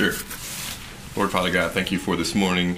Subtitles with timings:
[0.00, 0.12] Sure.
[1.14, 2.76] Lord Father God, thank you for this morning.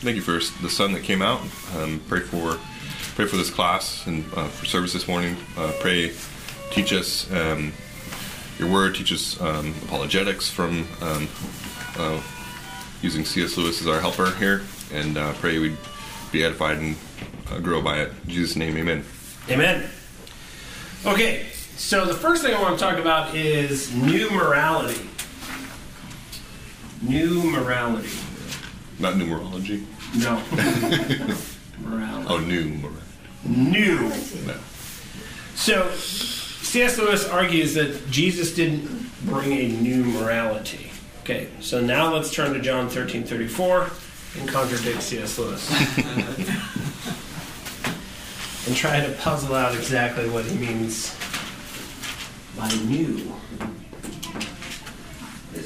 [0.00, 1.40] Thank you for the sun that came out.
[1.76, 2.58] Um, pray for
[3.14, 5.36] pray for this class and uh, for service this morning.
[5.56, 6.10] Uh, pray,
[6.72, 7.72] teach us um,
[8.58, 8.96] your word.
[8.96, 11.28] Teach us um, apologetics from um,
[11.96, 12.20] uh,
[13.02, 13.56] using C.S.
[13.56, 14.62] Lewis as our helper here,
[14.92, 15.76] and uh, pray we'd
[16.32, 16.96] be edified and
[17.52, 18.12] uh, grow by it.
[18.24, 19.04] In Jesus' name, Amen.
[19.48, 19.88] Amen.
[21.06, 21.46] Okay,
[21.76, 25.08] so the first thing I want to talk about is new morality.
[27.06, 28.08] New morality.
[28.98, 29.84] Not numerology.
[30.16, 30.42] No.
[31.80, 32.26] morality.
[32.28, 33.00] Oh, new morality.
[33.44, 34.00] New.
[34.46, 34.56] No.
[35.54, 36.98] So, C.S.
[36.98, 38.88] Lewis argues that Jesus didn't
[39.24, 40.90] bring a new morality.
[41.22, 43.90] Okay, so now let's turn to John 13 34
[44.38, 45.38] and contradict C.S.
[45.38, 45.70] Lewis.
[48.66, 51.14] and try to puzzle out exactly what he means
[52.56, 53.34] by new.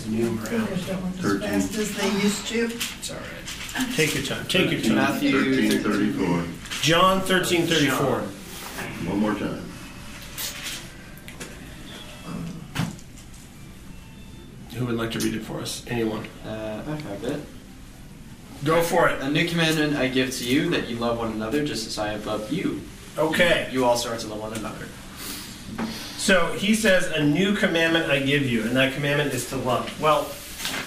[0.08, 0.72] What is new morality?
[0.72, 2.64] As fast as they used to.
[2.64, 3.88] It's all right.
[3.94, 4.46] Take your time.
[4.46, 4.94] Take your time.
[4.94, 6.44] Matthew 1334.
[6.82, 8.20] John 13 34.
[9.08, 9.64] One more time.
[14.74, 15.84] Who would like to read it for us?
[15.88, 16.26] Anyone?
[16.46, 17.40] Uh, I have it.
[18.64, 19.20] Go for it.
[19.20, 22.08] A new commandment I give to you that you love one another just as I
[22.08, 22.80] have loved you.
[23.16, 23.68] Okay.
[23.72, 24.86] You also are to love one another.
[26.18, 30.00] So he says, A new commandment I give you, and that commandment is to love.
[30.00, 30.30] Well,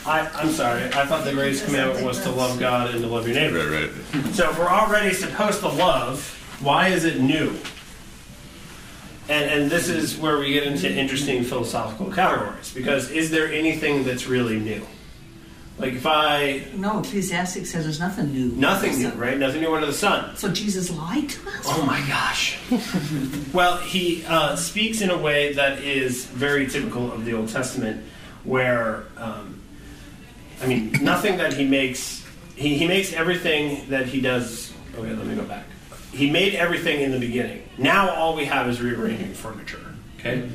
[0.06, 0.84] I, I'm sorry.
[0.84, 3.70] I thought the greatest commandment was to love God and to love your neighbor.
[3.70, 4.36] Right, right.
[4.36, 7.58] So if we're already supposed to love, why is it new?
[9.30, 12.74] And, and this is where we get into interesting philosophical categories.
[12.74, 14.86] Because is there anything that's really new?
[15.82, 16.64] Like if I.
[16.76, 18.52] No, Ecclesiastes says there's nothing new.
[18.52, 19.36] Nothing new, right?
[19.36, 20.36] Nothing new under the sun.
[20.38, 21.66] So Jesus lied to us?
[21.66, 22.60] Oh my gosh.
[23.54, 28.06] well, he uh, speaks in a way that is very typical of the Old Testament,
[28.44, 29.60] where, um,
[30.62, 32.24] I mean, nothing that he makes,
[32.56, 34.72] he, he makes everything that he does.
[34.94, 35.66] Okay, let me go back.
[36.14, 37.68] He made everything in the beginning.
[37.80, 39.96] Now all we have is rearranging furniture.
[40.20, 40.48] Okay?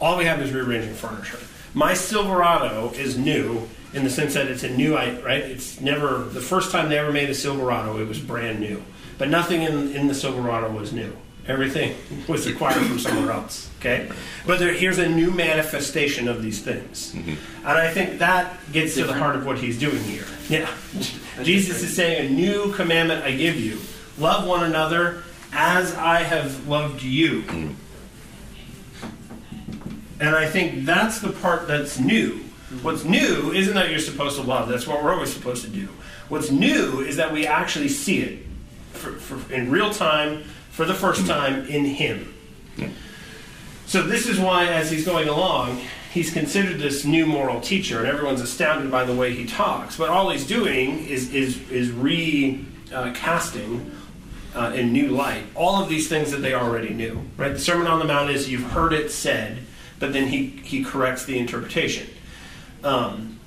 [0.00, 1.38] All we have is rearranging furniture.
[1.74, 5.42] My Silverado is new in the sense that it's a new, right?
[5.42, 8.82] It's never, the first time they ever made a Silverado, it was brand new.
[9.18, 11.12] But nothing in, in the Silverado was new.
[11.46, 11.96] Everything
[12.28, 13.68] was acquired from somewhere else.
[13.80, 14.10] Okay?
[14.46, 17.12] But there, here's a new manifestation of these things.
[17.12, 17.66] Mm-hmm.
[17.66, 20.26] And I think that gets to the heart of what he's doing here.
[20.48, 20.70] Yeah.
[21.42, 23.78] Jesus is saying, A new commandment I give you
[24.18, 25.22] love one another
[25.52, 27.42] as I have loved you.
[27.42, 27.74] Mm-hmm.
[30.20, 32.44] And I think that's the part that's new.
[32.82, 35.88] What's new isn't that you're supposed to love, that's what we're always supposed to do.
[36.28, 38.46] What's new is that we actually see it
[38.92, 42.34] for, for, in real time, for the first time, in Him.
[43.86, 45.80] So, this is why, as he's going along,
[46.12, 49.96] he's considered this new moral teacher, and everyone's astounded by the way he talks.
[49.96, 53.90] But all he's doing is, is, is recasting
[54.54, 57.20] uh, in new light all of these things that they already knew.
[57.36, 57.52] Right?
[57.52, 59.58] The Sermon on the Mount is you've heard it said,
[59.98, 62.08] but then he, he corrects the interpretation.
[62.84, 63.38] Um,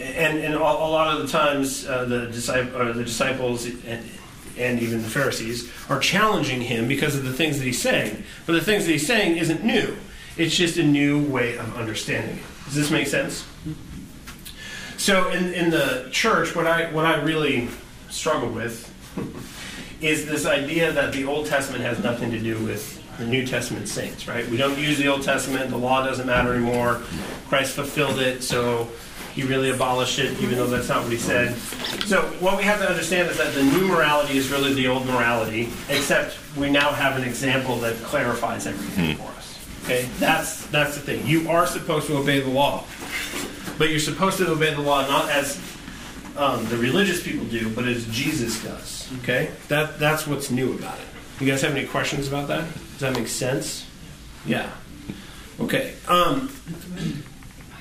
[0.00, 4.08] and and a, a lot of the times, uh, the, discip- or the disciples and,
[4.56, 8.22] and even the Pharisees are challenging him because of the things that he's saying.
[8.46, 9.96] But the things that he's saying isn't new.
[10.36, 12.44] It's just a new way of understanding it.
[12.66, 13.46] Does this make sense?
[14.96, 17.68] So in, in the church, what I what I really
[18.10, 18.86] struggle with
[20.00, 23.88] is this idea that the Old Testament has nothing to do with the New Testament
[23.88, 24.48] saints, right?
[24.48, 27.02] We don't use the Old Testament, the law doesn't matter anymore.
[27.48, 28.88] Christ fulfilled it, so
[29.34, 31.56] he really abolished it, even though that's not what he said.
[32.06, 35.06] So what we have to understand is that the new morality is really the old
[35.06, 39.58] morality, except we now have an example that clarifies everything for us.
[39.84, 40.08] Okay?
[40.18, 41.26] That's that's the thing.
[41.26, 42.84] You are supposed to obey the law.
[43.78, 45.58] But you're supposed to obey the law not as
[46.36, 49.08] um, the religious people do, but as Jesus does.
[49.22, 51.06] Okay, that that's what's new about it.
[51.40, 52.64] You guys have any questions about that?
[53.00, 53.86] Does that make sense?
[54.44, 54.70] Yeah.
[55.58, 55.94] Okay.
[56.06, 56.50] Um,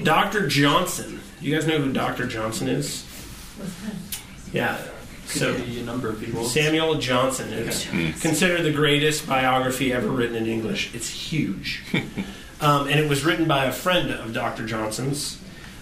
[0.01, 0.47] Dr.
[0.47, 1.19] Johnson.
[1.41, 2.25] You guys know who Dr.
[2.25, 3.05] Johnson is?
[4.53, 4.77] Yeah.
[5.25, 6.45] So Could a number of people.
[6.45, 7.85] Samuel Johnson is
[8.21, 10.95] considered the greatest biography ever written in English.
[10.95, 11.83] It's huge.
[12.61, 14.65] um, and it was written by a friend of Dr.
[14.65, 15.37] Johnson's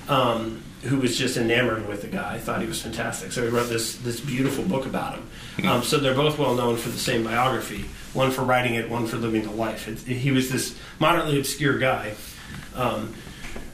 [0.09, 3.31] um, who was just enamored with the guy, thought he was fantastic.
[3.31, 5.69] So he wrote this, this beautiful book about him.
[5.69, 9.07] Um, so they're both well known for the same biography one for writing it, one
[9.07, 9.87] for living the life.
[9.87, 12.15] It, he was this moderately obscure guy.
[12.75, 13.13] Um,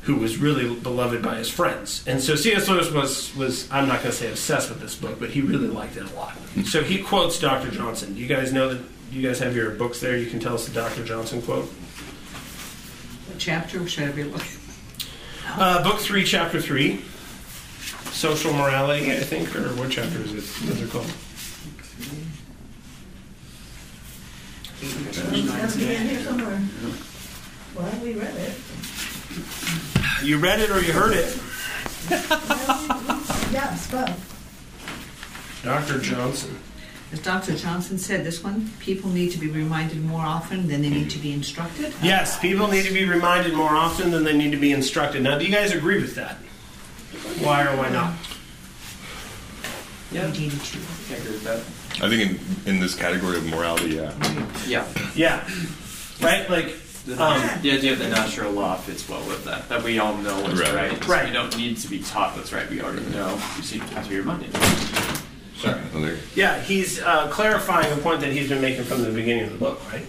[0.04, 2.04] who was really beloved by his friends.
[2.06, 2.68] And so C.S.
[2.68, 5.70] Lewis was, was I'm not going to say obsessed with this book, but he really
[5.70, 6.36] liked it a lot.
[6.66, 7.72] So he quotes Dr.
[7.72, 8.14] Johnson.
[8.14, 10.18] Do you guys know that you guys have your books there?
[10.18, 11.06] You can tell us the Dr.
[11.06, 11.66] Johnson quote.
[13.28, 14.60] What chapter should I be looking?
[15.48, 17.02] Uh, book three, chapter three.
[18.12, 20.68] Social morality, I think, or what chapter is it?
[20.68, 21.12] What's it called?
[24.86, 26.62] It's be in here somewhere.
[27.76, 28.54] Well, we read it.
[30.24, 31.38] You read it or you heard it?
[33.52, 35.62] Yes, both.
[35.64, 36.00] Dr.
[36.00, 36.60] Johnson.
[37.12, 37.56] As Dr.
[37.56, 41.20] Johnson said, this one, people need to be reminded more often than they need to
[41.20, 41.94] be instructed.
[42.02, 45.22] Yes, people need to be reminded more often than they need to be instructed.
[45.22, 46.38] Now, do you guys agree with that?
[47.40, 48.14] Why or why not?
[50.12, 50.60] Yeah, We needed.
[51.12, 51.83] I agree with that.
[52.02, 52.32] I think
[52.66, 54.14] in, in this category of morality, yeah.
[54.68, 54.88] Yeah.
[55.16, 55.48] Yeah.
[56.22, 56.50] Right?
[56.50, 56.76] Like,
[57.06, 59.68] The, um, the idea of the natural law fits well with that.
[59.70, 60.74] That we all know what's Right.
[60.74, 61.08] right.
[61.08, 61.26] Right.
[61.26, 62.70] We don't need to be taught what's right.
[62.70, 63.40] We already know.
[63.58, 64.56] You see, have to be reminded.
[65.58, 65.80] Sorry.
[65.94, 66.18] There.
[66.36, 69.58] yeah, he's uh, clarifying a point that he's been making from the beginning of the
[69.58, 70.06] book, right?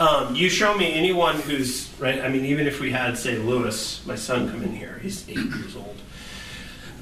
[0.00, 2.20] Um, you show me anyone who's, right?
[2.20, 5.36] I mean, even if we had, say, Lewis, my son, come in here, he's eight
[5.36, 5.96] years old.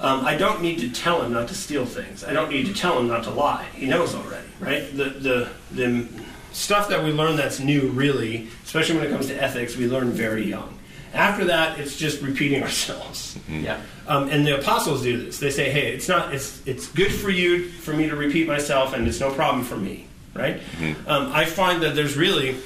[0.00, 2.24] Um, I don't need to tell him not to steal things.
[2.24, 3.66] I don't need to tell him not to lie.
[3.74, 4.96] He knows already, right?
[4.96, 6.08] The, the, the
[6.52, 10.10] stuff that we learn that's new, really, especially when it comes to ethics, we learn
[10.10, 10.78] very young.
[11.12, 13.38] After that, it's just repeating ourselves.
[13.50, 13.80] Yeah.
[14.06, 15.38] Um, and the apostles do this.
[15.38, 16.32] They say, "Hey, it's not.
[16.34, 19.76] It's it's good for you for me to repeat myself, and it's no problem for
[19.76, 20.60] me." Right?
[21.06, 22.56] Um, I find that there's really,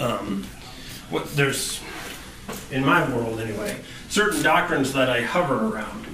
[0.00, 0.44] um,
[1.10, 1.80] what there's
[2.70, 3.76] in my world anyway,
[4.08, 6.06] certain doctrines that I hover around.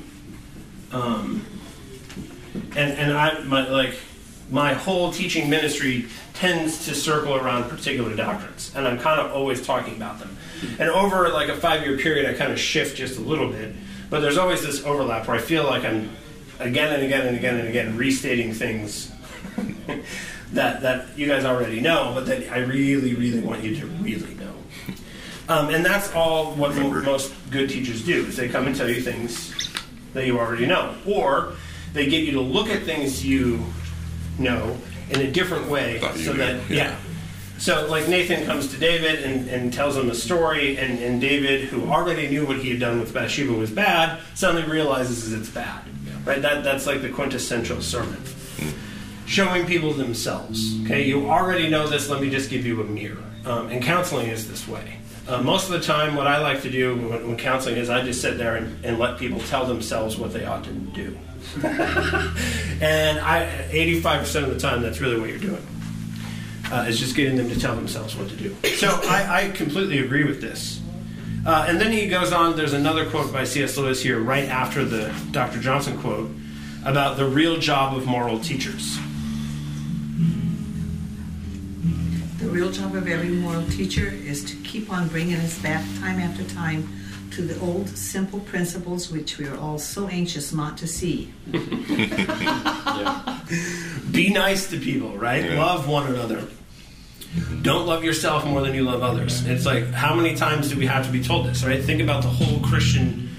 [0.95, 1.45] Um,
[2.77, 3.97] and and I my like
[4.49, 9.67] my whole teaching ministry tends to circle around particular doctrines, and I'm kind of always
[9.67, 10.37] talking about them.
[10.79, 13.75] And over like a five year period, I kind of shift just a little bit,
[14.09, 16.11] but there's always this overlap where I feel like I'm
[16.61, 19.11] again and again and again and again restating things
[20.53, 24.35] that that you guys already know, but that I really really want you to really
[24.35, 24.55] know.
[25.49, 28.89] Um, and that's all what mo- most good teachers do is they come and tell
[28.89, 29.74] you things
[30.15, 31.53] that you already know, or
[31.93, 33.61] they get you to look at things you
[34.39, 34.77] know
[35.11, 36.77] in a different way, so knew, that yeah.
[36.77, 36.97] yeah.
[37.59, 41.65] So like Nathan comes to David and, and tells him a story, and, and David,
[41.65, 45.83] who already knew what he had done with Bathsheba was bad, suddenly realizes it's bad.
[46.25, 46.41] Right?
[46.41, 48.21] That that's like the quintessential sermon.
[49.27, 50.83] Showing people themselves.
[50.85, 52.09] Okay, you already know this.
[52.09, 53.23] Let me just give you a mirror.
[53.47, 54.99] Um, and counseling is this way.
[55.27, 58.03] Uh, most of the time, what I like to do when, when counseling is I
[58.03, 61.17] just sit there and, and let people tell themselves what they ought to do.
[61.63, 65.67] and I, 85% of the time, that's really what you're doing.
[66.71, 68.55] Uh, is just getting them to tell themselves what to do.
[68.77, 70.81] So I, I completely agree with this.
[71.47, 73.77] Uh, and then he goes on, there's another quote by C.S.
[73.77, 75.61] Lewis here, right after the Dr.
[75.61, 76.31] Johnson quote,
[76.85, 78.99] about the real job of moral teachers.
[82.55, 86.45] Real job of every moral teacher is to keep on bringing us back time after
[86.55, 86.89] time
[87.33, 91.35] to the old simple principles which we are all so anxious not to see.
[91.51, 93.41] Yeah.
[94.13, 95.45] Be nice to people, right?
[95.45, 95.59] Yeah.
[95.59, 96.47] Love one another.
[97.63, 99.45] Don't love yourself more than you love others.
[99.47, 101.83] It's like, how many times do we have to be told this, right?
[101.83, 103.31] Think about the whole Christian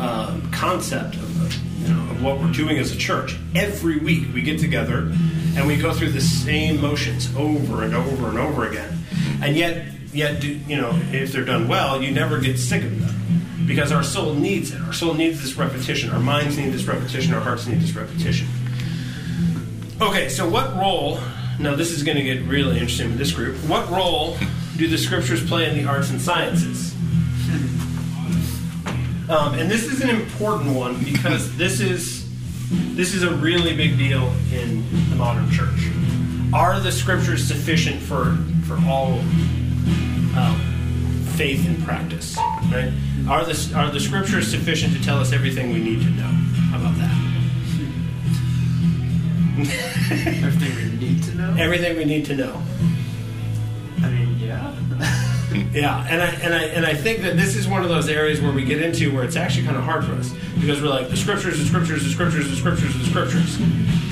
[0.00, 3.38] um, concept of, of, you know, of what we're doing as a church.
[3.54, 5.12] Every week we get together
[5.56, 8.98] and we go through the same motions over and over and over again.
[9.42, 13.00] And yet, yet, do, you know, if they're done well, you never get sick of
[13.00, 14.80] them because our soul needs it.
[14.80, 16.10] Our soul needs this repetition.
[16.10, 17.34] Our minds need this repetition.
[17.34, 18.48] Our hearts need this repetition.
[20.00, 21.18] Okay, so what role?
[21.58, 23.56] Now, this is going to get really interesting with this group.
[23.68, 24.36] What role
[24.76, 26.92] do the scriptures play in the arts and sciences?
[29.26, 32.13] Um, and this is an important one because this is
[32.70, 35.90] this is a really big deal in the modern church.
[36.52, 39.18] Are the scriptures sufficient for for all
[40.38, 40.60] um,
[41.36, 42.36] faith and practice?
[42.70, 42.92] Right?
[43.28, 46.22] Are the are the scriptures sufficient to tell us everything we need to know?
[46.22, 47.24] How about that?
[50.44, 51.54] Everything we need to know.
[51.58, 52.62] Everything we need to know.
[55.54, 55.64] Yeah.
[55.72, 58.40] Yeah, and I and I and I think that this is one of those areas
[58.40, 61.08] where we get into where it's actually kind of hard for us because we're like
[61.08, 63.58] the scriptures, the scriptures, the scriptures, the scriptures, the scriptures,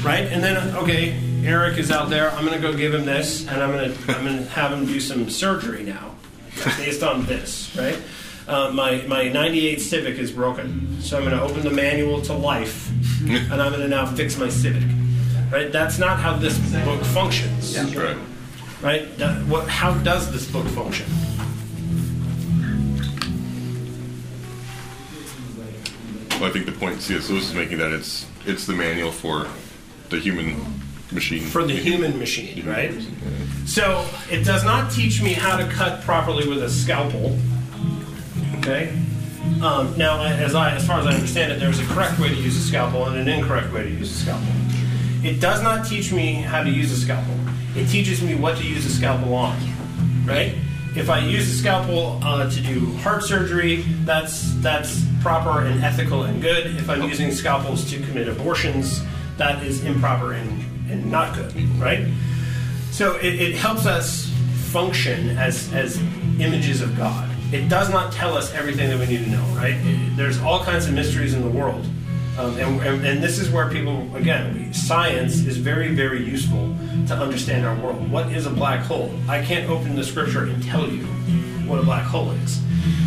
[0.04, 0.26] right?
[0.30, 2.30] And then okay, Eric is out there.
[2.32, 4.72] I'm going to go give him this, and I'm going to I'm going to have
[4.72, 6.14] him do some surgery now,
[6.78, 7.98] based on this, right?
[8.46, 12.32] Uh, my my '98 Civic is broken, so I'm going to open the manual to
[12.32, 12.90] life,
[13.26, 14.82] and I'm going to now fix my Civic.
[15.50, 15.70] Right?
[15.70, 17.76] That's not how this book functions
[18.16, 18.16] Right.
[18.82, 19.06] Right?
[19.46, 21.06] What, how does this book function?
[26.40, 27.30] Well, I think the point C.S.
[27.30, 29.46] Lewis is making that it's it's the manual for
[30.10, 30.56] the human
[31.12, 31.42] machine.
[31.42, 32.92] For the human machine, right?
[33.66, 37.38] So it does not teach me how to cut properly with a scalpel.
[38.58, 38.98] Okay?
[39.62, 42.34] Um, now, as I, as far as I understand it, there's a correct way to
[42.34, 44.48] use a scalpel and an incorrect way to use a scalpel.
[45.22, 47.34] It does not teach me how to use a scalpel.
[47.74, 49.58] It teaches me what to use a scalpel on.
[50.26, 50.54] Right?
[50.94, 56.24] If I use a scalpel uh, to do heart surgery, that's that's proper and ethical
[56.24, 56.66] and good.
[56.76, 59.02] If I'm using scalpels to commit abortions,
[59.38, 61.54] that is improper and, and not good.
[61.80, 62.06] Right?
[62.90, 64.30] So it, it helps us
[64.70, 65.96] function as as
[66.38, 67.30] images of God.
[67.52, 69.44] It does not tell us everything that we need to know.
[69.56, 69.74] Right?
[69.74, 71.86] It- there's all kinds of mysteries in the world.
[72.38, 76.74] Um, and, and, and this is where people, again, we- science is very, very useful
[77.08, 78.10] to understand our world.
[78.10, 79.12] What is a black hole?
[79.28, 81.04] I can't open the scripture and tell you
[81.66, 82.60] what a black hole is.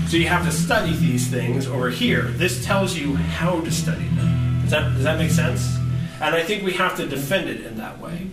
[0.07, 2.23] So you have to study these things over here.
[2.23, 4.59] This tells you how to study them.
[4.61, 5.75] Does that, does that make sense?
[6.21, 8.27] And I think we have to defend it in that way.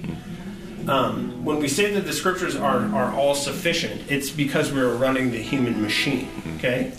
[0.89, 5.31] Um, when we say that the scriptures are, are all sufficient, it's because we're running
[5.31, 6.29] the human machine.
[6.59, 6.93] Okay?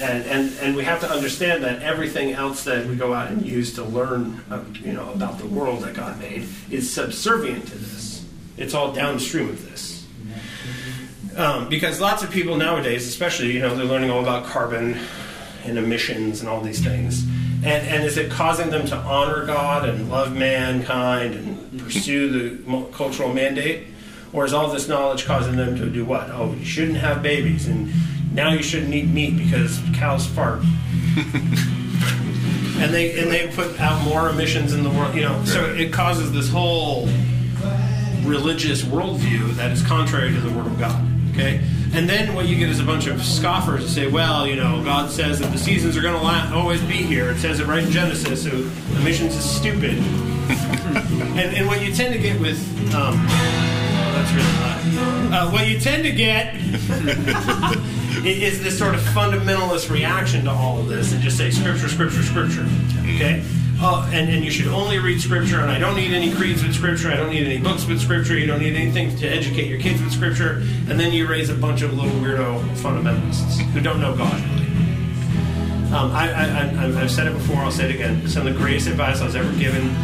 [0.00, 3.44] And, and and we have to understand that everything else that we go out and
[3.44, 7.78] use to learn, uh, you know, about the world that God made is subservient to
[7.78, 8.24] this.
[8.56, 10.06] It's all downstream of this.
[11.36, 14.96] Um, because lots of people nowadays, especially, you know, they're learning all about carbon
[15.64, 17.24] and emissions and all these things.
[17.56, 22.84] And, and is it causing them to honor God and love mankind and pursue the
[22.92, 23.88] cultural mandate?
[24.32, 26.30] Or is all this knowledge causing them to do what?
[26.30, 27.88] Oh, you shouldn't have babies, and
[28.36, 30.60] now you shouldn't eat meat because cows fart.
[32.78, 35.42] and they and they put out more emissions in the world, you know.
[35.46, 37.08] So it causes this whole
[38.24, 41.02] religious worldview that is contrary to the Word of God.
[41.32, 41.62] Okay,
[41.94, 44.84] and then what you get is a bunch of scoffers who say, "Well, you know,
[44.84, 47.30] God says that the seasons are going to always be here.
[47.30, 48.44] It says it right in Genesis.
[48.44, 48.50] So
[48.98, 49.94] emissions is stupid."
[50.46, 52.60] and, and what you tend to get with
[52.94, 54.76] um, oh, that's really loud.
[55.32, 56.54] Uh, what you tend to get
[58.24, 62.22] is this sort of fundamentalist reaction to all of this and just say scripture, scripture,
[62.22, 62.66] scripture.
[63.00, 63.44] Okay?
[63.78, 66.74] Oh, and, and you should only read scripture, and I don't need any creeds with
[66.74, 69.78] scripture, I don't need any books with scripture, you don't need anything to educate your
[69.78, 74.00] kids with scripture, and then you raise a bunch of little weirdo fundamentalists who don't
[74.00, 74.40] know God.
[75.92, 78.26] Um, I, I've said it before, I'll say it again.
[78.26, 79.94] Some of the greatest advice I was ever given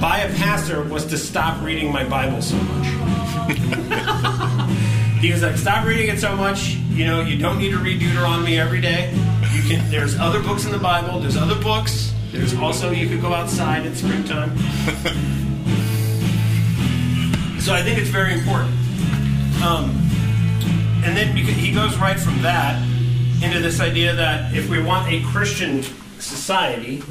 [0.00, 2.86] by a pastor was to stop reading my Bible so much.
[5.20, 6.78] he was like, "Stop reading it so much.
[6.98, 9.12] You know, you don't need to read Deuteronomy every day.
[9.54, 9.88] You can.
[9.88, 11.20] There's other books in the Bible.
[11.20, 12.12] There's other books.
[12.32, 14.58] There's also you could go outside in springtime.
[17.60, 18.72] so I think it's very important.
[19.62, 19.90] Um,
[21.04, 22.82] and then beca- he goes right from that
[23.44, 25.84] into this idea that if we want a Christian
[26.18, 26.96] society,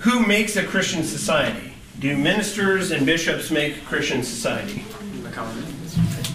[0.00, 1.72] who makes a Christian society?
[2.00, 4.84] Do ministers and bishops make a Christian society?
[5.22, 5.65] The common man.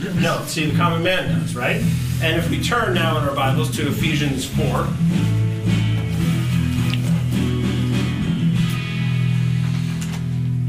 [0.02, 1.76] No, see, the common man does, right?
[2.24, 4.70] And if we turn now in our Bibles to Ephesians 4, I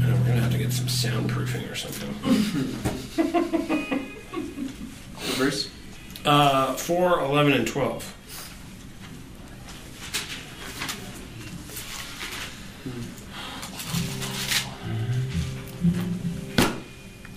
[0.05, 2.13] we're going to have to get some soundproofing or something.
[5.35, 5.71] Verse.
[6.25, 8.17] Uh, 4, 11, and 12.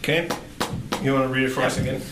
[0.00, 0.28] Okay?
[1.06, 2.02] You want to read it for us again?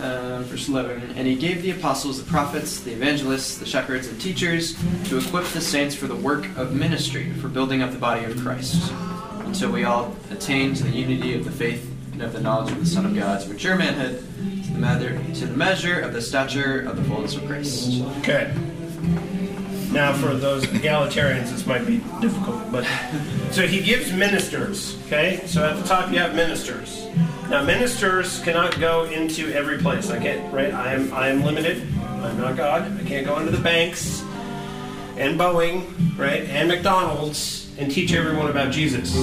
[0.00, 1.16] Uh, verse 11.
[1.16, 4.74] And he gave the apostles, the prophets, the evangelists, the shepherds, and teachers
[5.10, 8.40] to equip the saints for the work of ministry, for building up the body of
[8.40, 8.90] Christ,
[9.40, 12.80] until we all attain to the unity of the faith and of the knowledge of
[12.80, 14.20] the Son of God, to mature manhood,
[14.64, 18.02] to the, measure, to the measure of the stature of the fullness of Christ.
[18.20, 18.50] Okay.
[19.92, 22.84] Now, for those egalitarians, this might be difficult, but
[23.50, 24.96] so he gives ministers.
[25.04, 27.08] Okay, so at the top you have ministers.
[27.50, 30.10] Now, ministers cannot go into every place.
[30.10, 30.52] I can't.
[30.52, 30.72] Right?
[30.72, 31.12] I am.
[31.12, 31.82] I am limited.
[32.00, 32.82] I'm not God.
[33.00, 34.22] I can't go into the banks
[35.18, 35.84] and Boeing,
[36.16, 39.16] right, and McDonald's and teach everyone about Jesus.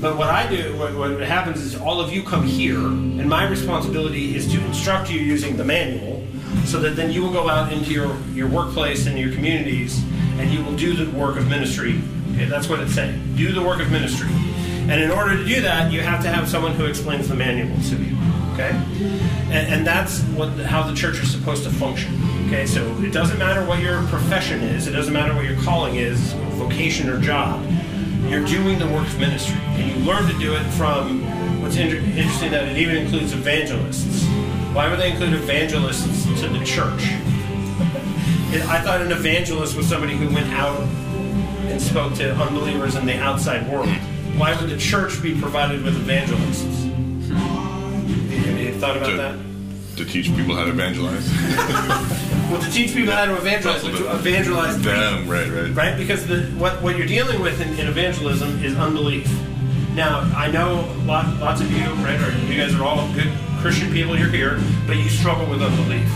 [0.00, 3.46] But what I do, what, what happens is all of you come here, and my
[3.46, 6.26] responsibility is to instruct you using the manual,
[6.64, 10.02] so that then you will go out into your, your workplace and your communities,
[10.38, 12.00] and you will do the work of ministry.
[12.32, 13.36] Okay, that's what it's saying.
[13.36, 14.28] Do the work of ministry.
[14.88, 17.68] And in order to do that, you have to have someone who explains the manual
[17.90, 18.16] to you.
[18.54, 18.70] Okay?
[19.50, 22.14] And, and that's what how the church is supposed to function.
[22.46, 25.96] Okay, so it doesn't matter what your profession is, it doesn't matter what your calling
[25.96, 27.62] is, vocation or job.
[28.28, 31.22] You're doing the work of ministry, and you learn to do it from.
[31.62, 34.24] What's inter- interesting that it even includes evangelists.
[34.72, 37.02] Why would they include evangelists to the church?
[38.50, 40.80] It- I thought an evangelist was somebody who went out
[41.68, 43.90] and spoke to unbelievers in the outside world.
[44.38, 46.84] Why would the church be provided with evangelists?
[47.34, 49.38] Have you thought about To- that?
[49.96, 51.28] to teach people how to evangelize.
[52.48, 55.68] Well, to teach people how to evangelize, but to evangelize Them, right, right.
[55.74, 55.98] right?
[55.98, 59.30] Because the, what, what you're dealing with in, in evangelism is unbelief.
[59.94, 63.30] Now, I know lot, lots of you, right, or you guys are all good
[63.60, 66.08] Christian people, you're here, but you struggle with unbelief.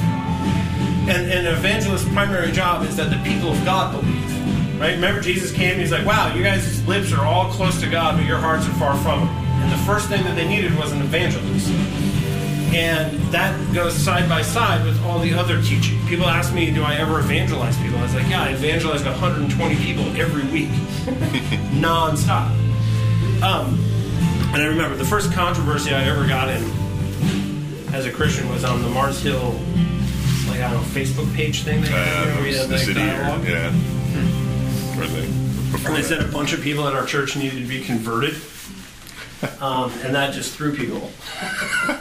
[1.04, 4.41] And, and an evangelist's primary job is that the people of God believe.
[4.82, 4.94] Right?
[4.94, 8.16] Remember, Jesus came and he's like, wow, you guys' lips are all close to God,
[8.16, 9.28] but your hearts are far from Him.
[9.62, 11.68] And the first thing that they needed was an evangelist.
[12.74, 16.04] And that goes side by side with all the other teaching.
[16.08, 17.98] People ask me, do I ever evangelize people?
[17.98, 20.68] I was like, yeah, I evangelized 120 people every week,
[21.78, 22.48] nonstop.
[23.42, 23.78] Um,
[24.52, 26.62] and I remember the first controversy I ever got in
[27.94, 29.52] as a Christian was on the Mars Hill,
[30.48, 31.82] like, I don't know, Facebook page thing.
[31.82, 33.44] They had, Uh, had, the like, city, or, dialogue.
[33.46, 33.68] yeah.
[33.68, 34.41] Or
[35.10, 36.04] before And they that.
[36.04, 38.34] said a bunch of people at our church needed to be converted.
[39.60, 41.10] Um, and that just threw people.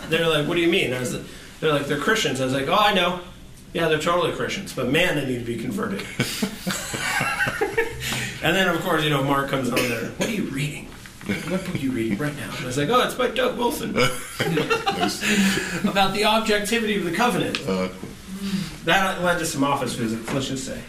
[0.10, 0.94] They're like, what do you mean?
[0.94, 1.14] I was,
[1.60, 2.40] they're like, they're Christians.
[2.40, 3.20] I was like, oh, I know.
[3.74, 4.74] Yeah, they're totally Christians.
[4.74, 6.02] But man, they need to be converted.
[8.44, 10.06] and then, of course, you know, Mark comes on there.
[10.12, 10.88] What are you reading?
[11.26, 12.50] What book are you reading right now?
[12.56, 13.92] And I was like, oh, it's by Doug Wilson.
[15.90, 17.60] About the objectivity of the covenant.
[17.68, 17.90] Uh,
[18.86, 20.82] That led to some office visits, let's just say.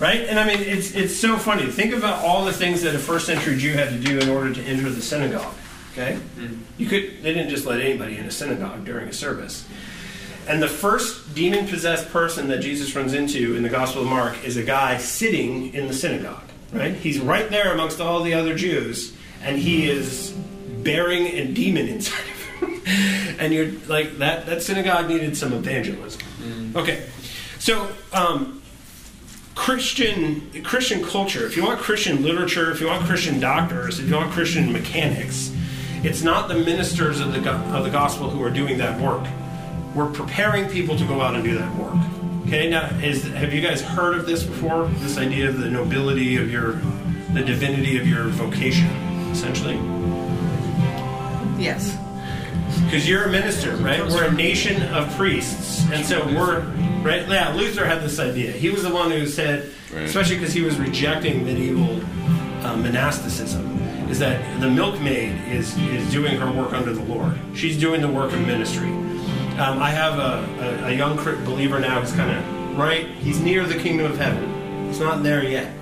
[0.00, 0.22] Right?
[0.22, 1.66] And I mean, it's, it's so funny.
[1.70, 4.52] Think about all the things that a first century Jew had to do in order
[4.52, 5.54] to enter the synagogue.
[5.92, 6.18] Okay?
[6.78, 9.68] You could, they didn't just let anybody in a synagogue during a service.
[10.48, 14.42] And the first demon possessed person that Jesus runs into in the Gospel of Mark
[14.44, 16.42] is a guy sitting in the synagogue.
[16.72, 16.94] Right?
[16.94, 22.20] He's right there amongst all the other Jews, and he is bearing a demon inside
[22.20, 23.36] of him.
[23.38, 26.22] and you're like, that, that synagogue needed some evangelism.
[26.74, 27.08] Okay.
[27.58, 28.59] So, um,
[29.54, 34.16] Christian Christian culture, if you want Christian literature, if you want Christian doctors, if you
[34.16, 35.54] want Christian mechanics,
[36.02, 39.26] it's not the ministers of the, of the gospel who are doing that work.
[39.94, 41.96] We're preparing people to go out and do that work.
[42.46, 44.86] Okay, now is have you guys heard of this before?
[44.86, 46.72] This idea of the nobility of your,
[47.34, 48.86] the divinity of your vocation,
[49.30, 49.74] essentially.
[51.62, 51.96] Yes.
[52.90, 54.04] Because you're a minister, right?
[54.04, 56.58] We're a nation of priests, and so we're
[57.04, 57.28] right.
[57.28, 58.50] Yeah, Luther had this idea.
[58.50, 60.02] He was the one who said, Right.
[60.02, 62.00] especially because he was rejecting medieval
[62.66, 67.38] uh, monasticism, is that the milkmaid is is doing her work under the Lord.
[67.54, 68.88] She's doing the work of ministry.
[68.88, 73.06] Um, I have a, a, a young believer now who's kind of right.
[73.06, 74.88] He's near the kingdom of heaven.
[74.88, 75.72] He's not there yet.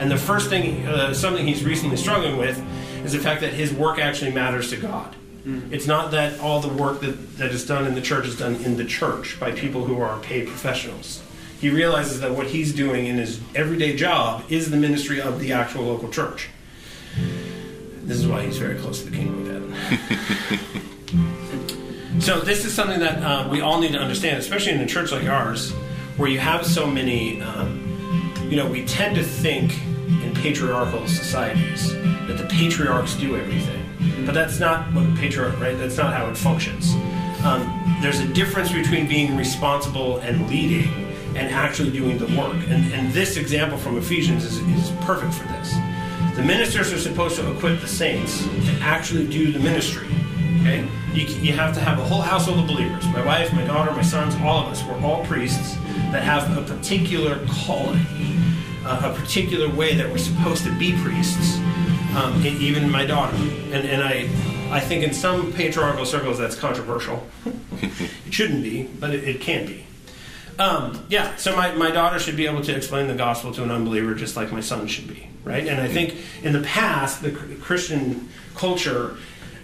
[0.00, 2.60] And the first thing, uh, something he's recently struggling with,
[3.04, 5.14] is the fact that his work actually matters to God.
[5.70, 8.56] It's not that all the work that, that is done in the church is done
[8.56, 11.22] in the church by people who are paid professionals.
[11.60, 15.52] He realizes that what he's doing in his everyday job is the ministry of the
[15.52, 16.48] actual local church.
[18.02, 22.20] This is why he's very close to the kingdom of heaven.
[22.20, 25.12] so this is something that uh, we all need to understand, especially in a church
[25.12, 25.70] like ours,
[26.16, 27.40] where you have so many.
[27.40, 27.84] Um,
[28.50, 29.72] you know, we tend to think
[30.22, 31.92] in patriarchal societies
[32.26, 33.85] that the patriarchs do everything,
[34.24, 35.76] but that's not what patriarch, right?
[35.76, 36.94] That's not how it functions.
[37.44, 40.88] Um, there's a difference between being responsible and leading
[41.36, 42.56] and actually doing the work.
[42.68, 45.74] And, and this example from Ephesians is, is perfect for this.
[46.34, 50.06] The ministers are supposed to equip the saints to actually do the ministry.
[50.60, 50.88] Okay?
[51.14, 53.06] You, you have to have a whole household of believers.
[53.06, 54.82] My wife, my daughter, my sons, all of us.
[54.84, 55.76] We're all priests
[56.10, 58.00] that have a particular calling,
[58.86, 61.58] uh, a particular way that we're supposed to be priests.
[62.16, 64.28] Um, even my daughter, and and I,
[64.70, 67.26] I think in some patriarchal circles that's controversial.
[67.76, 69.86] it shouldn't be, but it, it can be.
[70.58, 73.70] Um, yeah, so my, my daughter should be able to explain the gospel to an
[73.70, 75.66] unbeliever just like my son should be, right?
[75.66, 79.16] And I think in the past, the Christian culture,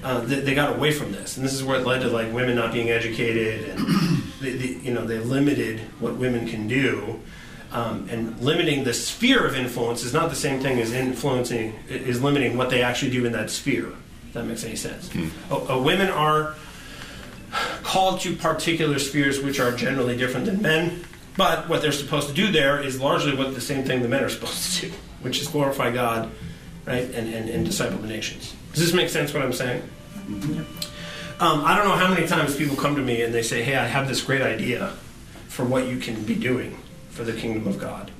[0.05, 2.31] uh, they, they got away from this, and this is where it led to like
[2.33, 3.81] women not being educated, and
[4.85, 7.21] you know they limited what women can do,
[7.73, 12.23] um, and limiting the sphere of influence is not the same thing as influencing is
[12.23, 13.89] limiting what they actually do in that sphere.
[14.29, 15.11] If that makes any sense.
[15.51, 16.55] Oh, uh, women are
[17.83, 21.05] called to particular spheres which are generally different than men,
[21.37, 24.23] but what they're supposed to do there is largely what the same thing the men
[24.23, 26.31] are supposed to do, which is glorify God,
[26.87, 28.55] right, and, and, and disciple the nations.
[28.75, 29.83] Does this make sense what I'm saying?
[31.41, 33.77] Um, I don't know how many times people come to me and they say, hey,
[33.77, 34.93] I have this great idea
[35.49, 36.79] for what you can be doing
[37.13, 38.11] for the kingdom of God.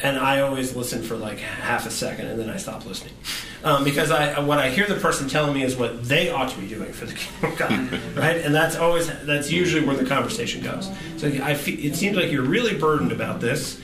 [0.00, 3.14] And I always listen for like half a second and then I stop listening.
[3.62, 6.58] Um, because I, what I hear the person telling me is what they ought to
[6.58, 8.38] be doing for the kingdom of God, right?
[8.38, 10.90] And that's always that's usually where the conversation goes.
[11.18, 13.80] So I fe it seems like you're really burdened about this,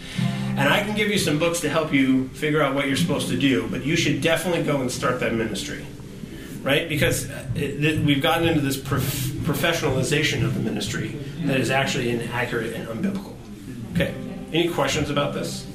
[0.56, 3.28] and I can give you some books to help you figure out what you're supposed
[3.28, 3.68] to do.
[3.68, 5.86] But you should definitely go and start that ministry.
[6.62, 6.88] right?
[6.88, 11.08] Because uh, it, we've gotten into this prof- professionalization of the ministry
[11.46, 13.36] that is actually inaccurate and unbiblical.
[14.52, 15.66] Any questions about this?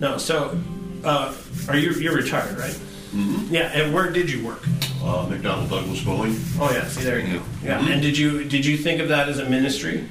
[0.00, 0.18] No.
[0.18, 0.58] So,
[1.04, 1.32] uh,
[1.68, 2.72] are you you're retired, right?
[3.14, 3.54] Mm-hmm.
[3.54, 3.70] Yeah.
[3.72, 4.62] And where did you work?
[5.02, 6.36] Uh, McDonnell Douglas Boeing.
[6.60, 6.86] Oh yeah.
[6.88, 7.44] See, there you go.
[7.64, 7.86] Yeah.
[7.88, 10.08] And did you did you think of that as a ministry?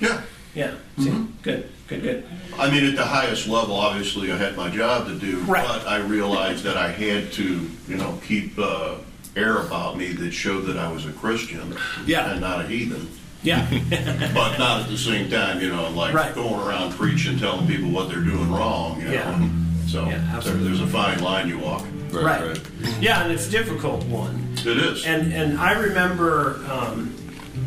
[0.00, 0.22] Yeah.
[0.54, 0.74] Yeah.
[0.98, 1.10] See?
[1.42, 1.68] Good.
[1.88, 2.02] Good.
[2.02, 2.24] Good.
[2.58, 5.66] I mean, at the highest level, obviously, I had my job to do, Right.
[5.66, 8.94] but I realized that I had to, you know, keep uh,
[9.34, 12.30] air about me that showed that I was a Christian Yeah.
[12.30, 13.08] and not a heathen.
[13.44, 13.66] Yeah.
[14.34, 16.34] But not at the same time, you know, like Right.
[16.34, 19.00] going around preaching, telling people what they're doing wrong.
[19.00, 19.38] You Yeah.
[19.38, 19.50] Know?
[19.86, 20.64] So Yeah, there, absolutely.
[20.68, 21.84] there's a fine line you walk.
[22.10, 22.58] right.
[23.00, 24.48] Yeah, and it's a difficult one.
[24.58, 25.04] It is.
[25.04, 26.58] And and I remember.
[26.70, 27.14] Um,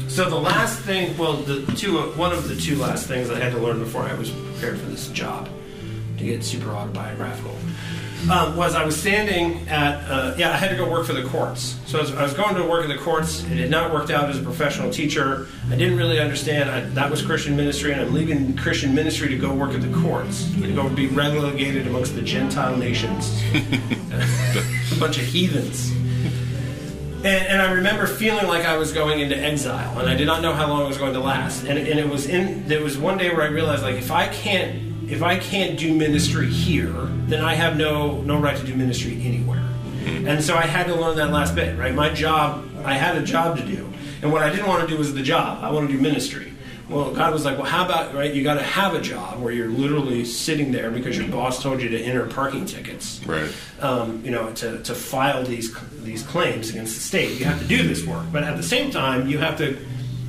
[0.10, 3.52] so the last thing, well, the two, one of the two last things I had
[3.54, 5.48] to learn before I was prepared for this job
[6.18, 7.56] to get super autobiographical
[8.30, 11.24] um, was I was standing at, uh, yeah, I had to go work for the
[11.24, 11.80] courts.
[11.86, 13.44] So I was, I was going to work in the courts.
[13.44, 15.48] It had not worked out as a professional teacher.
[15.70, 19.38] I didn't really understand I, that was Christian ministry, and I'm leaving Christian ministry to
[19.38, 25.18] go work at the courts, to go be relegated amongst the Gentile nations, a bunch
[25.18, 25.92] of heathens.
[27.18, 30.42] And, and I remember feeling like I was going into exile, and I did not
[30.42, 31.64] know how long it was going to last.
[31.66, 34.28] And, and it was in there was one day where I realized like if I
[34.28, 36.94] can't if I can't do ministry here,
[37.28, 39.64] then I have no no right to do ministry anywhere.
[40.06, 41.94] And so I had to learn that last bit, right?
[41.94, 43.90] My job, I had a job to do,
[44.22, 45.64] and what I didn't want to do was the job.
[45.64, 46.54] I want to do ministry.
[46.90, 48.34] Well, God was like, well, how about right?
[48.34, 51.82] You got to have a job where you're literally sitting there because your boss told
[51.82, 53.52] you to enter parking tickets Right.
[53.82, 57.38] um, you know, to, to file these these claims against the state.
[57.38, 59.78] You have to do this work, but at the same time, you have to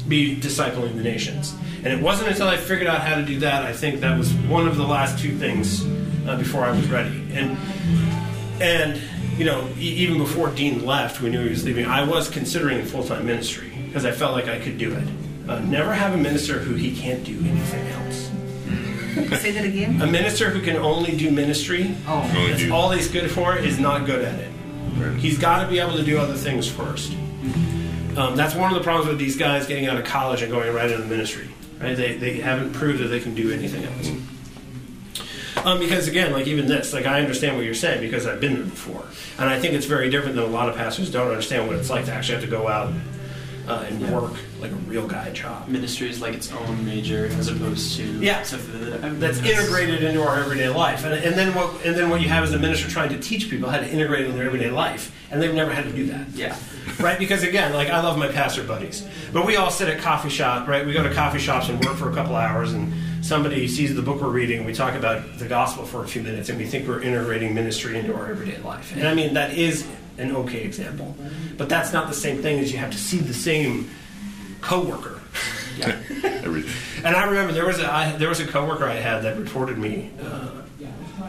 [0.09, 1.55] be discipling the nations.
[1.85, 3.65] And it wasn't until I figured out how to do that.
[3.65, 5.85] I think that was one of the last two things
[6.27, 7.23] uh, before I was ready.
[7.33, 7.57] And
[8.61, 9.01] and
[9.39, 11.87] you know, e- even before Dean left, we knew he was leaving.
[11.87, 15.09] I was considering full time ministry because I felt like I could do it.
[15.49, 18.31] Uh, never have a minister who he can't do anything else.
[19.41, 20.01] Say that again.
[20.03, 23.57] A minister who can only do ministry Oh, Only that's do- all he's good for
[23.57, 24.51] is not good at it.
[25.19, 27.13] He's got to be able to do other things first.
[28.19, 30.75] Um, that's one of the problems with these guys getting out of college and going
[30.75, 31.49] right into the ministry.
[31.81, 31.97] Right?
[31.97, 35.65] They, they haven't proved that they can do anything else.
[35.65, 38.55] Um, because again, like even this, like I understand what you're saying because I've been
[38.55, 39.05] there before,
[39.39, 41.91] and I think it's very different than a lot of pastors don't understand what it's
[41.91, 42.93] like to actually have to go out
[43.69, 45.69] uh, and work like a real guy job.
[45.69, 48.45] Ministry is like its own major as opposed to Yeah.
[49.03, 51.05] I mean, that's integrated into our everyday life.
[51.05, 53.51] And, and then what and then what you have is a minister trying to teach
[53.51, 56.29] people how to integrate in their everyday life, and they've never had to do that.
[56.31, 56.57] Yeah.
[57.01, 57.19] Right?
[57.19, 60.67] Because again, like I love my pastor buddies, but we all sit at coffee shop,
[60.67, 60.85] right?
[60.85, 62.93] We go to coffee shops and work for a couple hours, and
[63.25, 66.23] somebody sees the book we're reading, and we talk about the gospel for a few
[66.23, 68.97] minutes, and we think we're integrating ministry into our everyday life.
[68.97, 69.87] And I mean that is
[70.19, 71.15] an okay example,
[71.57, 73.89] but that's not the same thing as you have to see the same
[74.61, 75.21] coworker.
[75.79, 75.97] Yeah.
[77.05, 79.79] And I remember there was a I, there was a coworker I had that reported
[79.79, 80.63] me uh,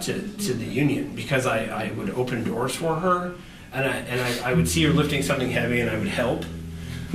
[0.01, 3.36] to to the union because I, I would open doors for her,
[3.73, 6.45] and I and I, I would see her lifting something heavy, and I would help.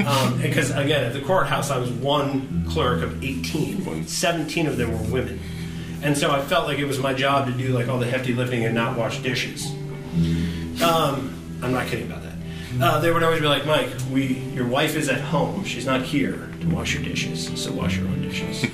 [0.07, 4.07] Um, because again, at the courthouse, I was one clerk of 18.
[4.07, 5.41] 17 of them were women,
[6.03, 8.35] and so I felt like it was my job to do like all the hefty
[8.35, 9.71] lifting and not wash dishes.
[10.83, 12.35] Um, I'm not kidding about that.
[12.81, 15.65] Uh, they would always be like, Mike, we, your wife is at home.
[15.65, 18.67] She's not here to wash your dishes, so wash your own dishes.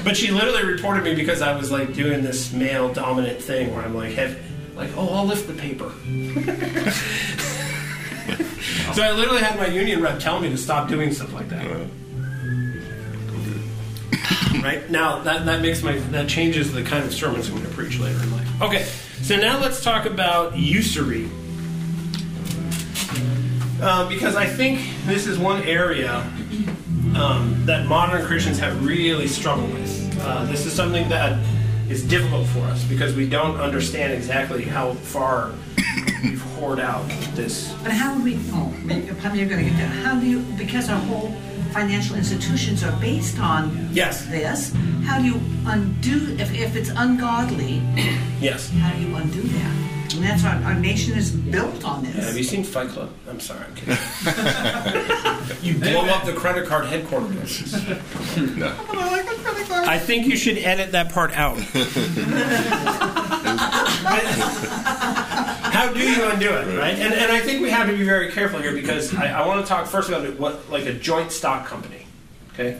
[0.04, 3.84] but she literally reported me because I was like doing this male dominant thing where
[3.84, 4.38] I'm like, have,
[4.74, 5.84] like, oh, I'll lift the paper.
[8.94, 11.88] so I literally had my union rep tell me to stop doing stuff like that.
[14.62, 17.74] Right now, that, that makes my that changes the kind of sermons I'm going to
[17.74, 18.62] preach later in life.
[18.62, 18.84] Okay,
[19.22, 21.28] so now let's talk about usury,
[23.82, 26.18] uh, because I think this is one area
[27.16, 30.20] um, that modern Christians have really struggled with.
[30.20, 31.36] Uh, this is something that
[31.92, 35.52] is difficult for us because we don't understand exactly how far
[36.24, 37.70] we've hoard out this.
[37.82, 38.72] But how do we, oh,
[39.20, 39.88] probably you're going to get there.
[39.88, 41.30] How do you, because our whole
[41.72, 44.24] financial institutions are based on Yes.
[44.26, 44.72] this,
[45.04, 47.82] how do you undo, if, if it's ungodly,
[48.40, 48.70] Yes.
[48.70, 50.01] how do you undo that?
[50.14, 52.26] And that's our, our nation is built on this.
[52.26, 53.10] Have you seen Fight Club?
[53.28, 53.96] I'm sorry, I'm kidding.
[55.62, 57.72] you blow up the credit card headquarters.
[58.36, 58.74] no.
[59.70, 61.58] I think you should edit that part out.
[65.72, 66.94] How do you undo it, right?
[66.94, 69.64] And, and I think we have to be very careful here because I, I want
[69.64, 72.06] to talk first about what like a joint stock company.
[72.52, 72.78] Okay,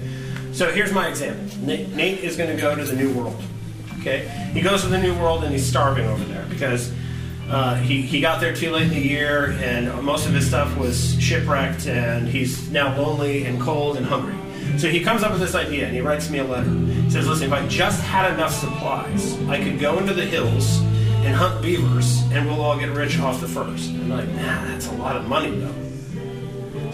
[0.53, 1.47] so here's my example.
[1.61, 3.43] Nate, Nate is going to go to the New World.
[4.01, 6.93] Okay, he goes to the New World and he's starving over there because
[7.51, 10.77] uh, he, he got there too late in the year, and most of his stuff
[10.77, 14.35] was shipwrecked, and he's now lonely and cold and hungry.
[14.79, 16.71] So he comes up with this idea, and he writes me a letter.
[16.71, 20.81] He says, "Listen, if I just had enough supplies, I could go into the hills
[21.25, 24.65] and hunt beavers, and we'll all get rich off the furs." And I'm like, "Nah,
[24.67, 25.75] that's a lot of money, though."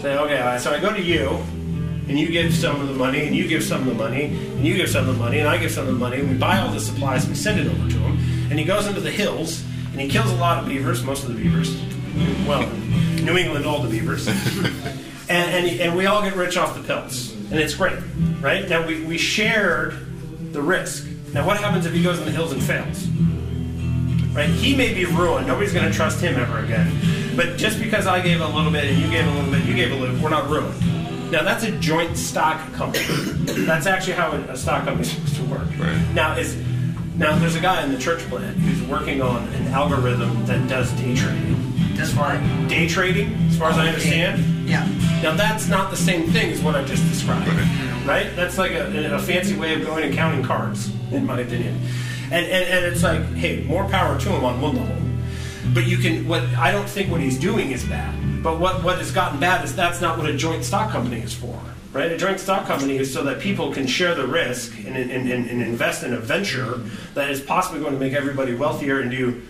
[0.01, 1.27] Say, okay, so I go to you,
[2.07, 4.65] and you give some of the money, and you give some of the money, and
[4.65, 6.35] you give some of the money, and I give some of the money, and we
[6.37, 8.17] buy all the supplies, and we send it over to him,
[8.49, 9.61] and he goes into the hills,
[9.99, 11.75] and he kills a lot of beavers, most of the beavers.
[12.47, 12.65] Well,
[13.21, 14.27] New England, all the beavers.
[15.29, 17.33] and, and, and we all get rich off the pelts.
[17.33, 17.99] And it's great,
[18.39, 18.69] right?
[18.69, 19.93] Now, we, we shared
[20.53, 21.05] the risk.
[21.33, 23.07] Now, what happens if he goes in the hills and fails?
[24.33, 24.49] Right?
[24.49, 25.47] He may be ruined.
[25.47, 27.35] Nobody's going to trust him ever again.
[27.35, 29.73] But just because I gave a little bit and you gave a little bit, you
[29.73, 30.79] gave a little, we're not ruined.
[31.29, 33.03] Now, that's a joint stock company.
[33.65, 35.67] that's actually how a, stock company is supposed to work.
[35.77, 36.13] Right.
[36.13, 36.55] Now, is
[37.19, 40.89] now there's a guy in the church plant who's working on an algorithm that does
[40.93, 41.55] day trading.
[41.95, 42.39] Does what?
[42.69, 44.67] Day trading, as far as I understand.
[44.67, 44.87] Yeah.
[45.21, 47.45] Now that's not the same thing as what I just described,
[48.07, 48.33] right?
[48.37, 51.77] That's like a, a fancy way of going and counting cards, in my opinion.
[52.31, 54.95] And, and and it's like, hey, more power to him on one level.
[55.73, 58.41] But you can what I don't think what he's doing is bad.
[58.41, 61.33] But what what has gotten bad is that's not what a joint stock company is
[61.33, 61.59] for,
[61.93, 62.11] right?
[62.11, 65.61] A joint stock company is so that people can share the risk and, and, and,
[65.61, 66.81] invest in a venture
[67.15, 69.41] that is possibly going to make everybody wealthier and do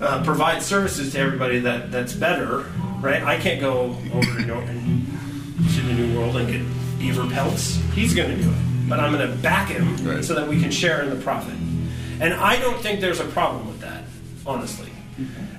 [0.00, 2.66] uh, provide services to everybody that, that's better,
[3.00, 3.22] right?
[3.22, 7.76] I can't go over to, Nor- to the New World and get beaver pelts.
[7.94, 10.24] He's going to do it, but I'm going to back him Right.
[10.24, 11.54] so that we can share in the profit.
[12.20, 14.04] And I don't think there's a problem with that,
[14.46, 14.88] honestly.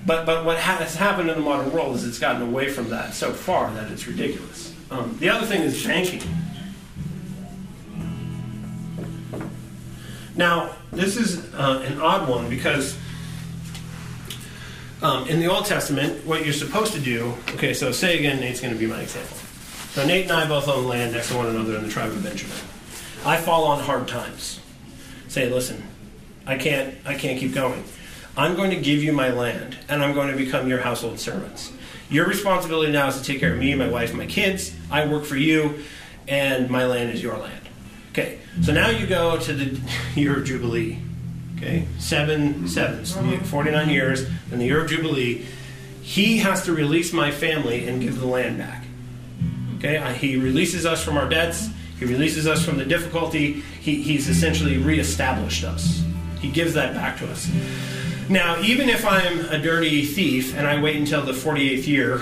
[0.06, 3.14] But but what has happened in the modern world is it's gotten away from that
[3.14, 4.73] so far that it's ridiculous.
[4.94, 6.22] Um, the other thing is banking.
[10.36, 12.96] Now this is uh, an odd one because
[15.02, 18.62] um, in the Old Testament, what you're supposed to do, okay, so say again, Nate's
[18.62, 19.36] going to be my example.
[19.94, 22.24] So Nate and I both own land next to one another in the tribe of
[22.24, 22.56] Benjamin.
[23.26, 24.60] I fall on hard times.
[25.28, 25.84] Say, listen,
[26.46, 27.84] I can't, I can't keep going.
[28.38, 31.72] I'm going to give you my land, and I'm going to become your household servants.
[32.10, 34.76] Your responsibility now is to take care of me, my wife, my kids.
[34.92, 35.84] I work for you,
[36.28, 37.70] and my land is your land.
[38.12, 39.80] Okay, so now you go to the
[40.20, 41.00] year of Jubilee.
[41.58, 45.46] Okay, seven sevens, 49 years, and the year of Jubilee,
[46.02, 48.84] he has to release my family and give the land back.
[49.78, 54.02] Okay, uh, he releases us from our debts, he releases us from the difficulty, he,
[54.02, 56.04] he's essentially reestablished us.
[56.40, 57.50] He gives that back to us.
[58.30, 62.22] Now, even if I'm a dirty thief and I wait until the 48th year,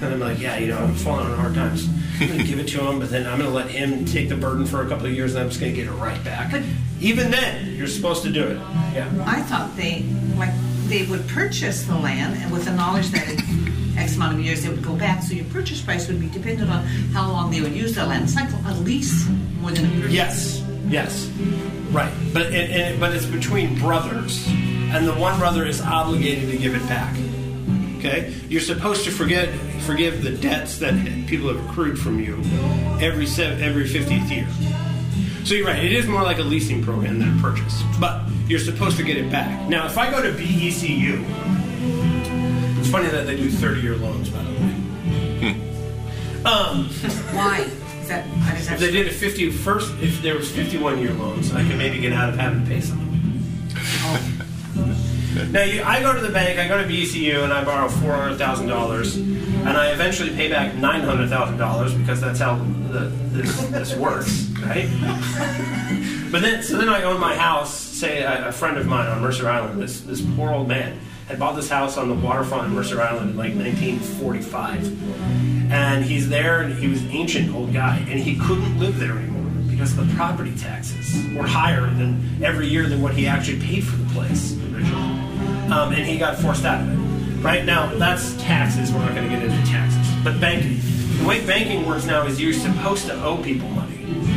[0.00, 1.88] and I'm like, yeah, you know, I'm falling on hard times.
[2.20, 4.28] I'm going to give it to him, but then I'm going to let him take
[4.28, 6.22] the burden for a couple of years, and I'm just going to get it right
[6.24, 6.52] back.
[6.52, 6.62] But-
[7.00, 8.56] even then, you're supposed to do it.
[8.92, 9.08] Yeah.
[9.24, 10.02] I thought they,
[10.36, 10.50] like,
[10.88, 14.62] they would purchase the land and with the knowledge that in X amount of years
[14.64, 17.60] they would go back, so your purchase price would be dependent on how long they
[17.60, 18.24] would use the land.
[18.24, 19.28] It's like a lease
[19.60, 20.12] more than a purchase.
[20.12, 21.26] Yes, yes,
[21.92, 22.12] right.
[22.32, 24.48] But and, and, but it's between brothers,
[24.90, 27.16] and the one brother is obligated to give it back.
[27.98, 29.48] Okay, you're supposed to forget
[29.82, 30.94] forgive the debts that
[31.26, 32.36] people have accrued from you
[33.00, 34.48] every every fiftieth year.
[35.44, 35.82] So you're right.
[35.82, 39.16] It is more like a leasing program than a purchase, but you're supposed to get
[39.16, 39.68] it back.
[39.68, 41.24] Now, if I go to BECU,
[42.78, 44.78] it's funny that they do 30 year loans, by the way.
[46.44, 46.84] Um,
[47.34, 47.60] Why?
[48.00, 51.52] Is that, that if they did a 50 first, if there was 51 year loans,
[51.52, 53.07] I could maybe get out of having to pay something.
[55.50, 58.12] Now, you, I go to the bank, I go to BCU, and I borrow four
[58.12, 62.56] hundred thousand dollars, and I eventually pay back nine hundred thousand dollars because that's how
[62.56, 64.86] the, this, this works, right?
[66.30, 67.74] but then, so then I own my house.
[67.74, 71.38] Say a, a friend of mine on Mercer Island, this this poor old man had
[71.38, 76.60] bought this house on the waterfront in Mercer Island in like 1945, and he's there,
[76.60, 80.04] and he was an ancient old guy, and he couldn't live there anymore because the
[80.14, 84.58] property taxes were higher than every year than what he actually paid for the place
[85.70, 87.42] um, and he got forced out of it.
[87.42, 88.92] Right now, that's taxes.
[88.92, 90.80] We're not going to get into taxes, but banking.
[91.18, 93.96] The way banking works now is you're supposed to owe people money.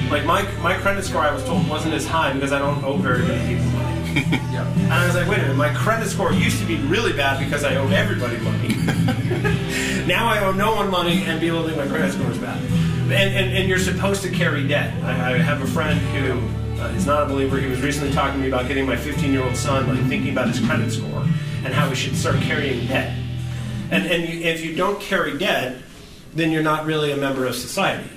[0.10, 2.98] Like my my credit score, I was told wasn't as high because I don't owe
[2.98, 4.38] very many people money.
[4.92, 7.40] And I was like, wait a minute, my credit score used to be really bad
[7.40, 8.68] because I owed everybody money.
[10.06, 12.62] now I owe no one money, and people think my credit score is bad.
[13.04, 14.94] And, and, and you're supposed to carry debt.
[15.02, 16.42] I, I have a friend who
[16.82, 17.58] uh, is not a believer.
[17.60, 20.32] He was recently talking to me about getting my 15 year old son, like thinking
[20.32, 21.22] about his credit score
[21.64, 23.16] and how he should start carrying debt.
[23.92, 25.78] And, and you, if you don't carry debt,
[26.34, 28.10] then you're not really a member of society.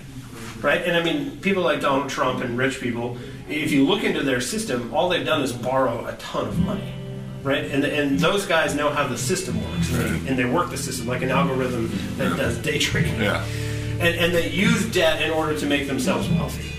[0.62, 0.82] Right?
[0.82, 4.40] And I mean, people like Donald Trump and rich people, if you look into their
[4.40, 6.94] system, all they've done is borrow a ton of money.
[7.42, 7.64] right?
[7.66, 10.22] And and those guys know how the system works, and, Right.
[10.22, 13.20] they, and they work the system like an algorithm that does day trading.
[13.20, 13.44] Yeah.
[14.00, 16.73] And, and they use debt in order to make themselves wealthy.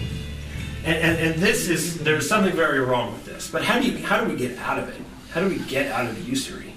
[0.86, 3.50] And, and, and this is there's something very wrong with this.
[3.50, 5.02] But how do you how do we get out of it?
[5.32, 6.74] How do we get out of the usury?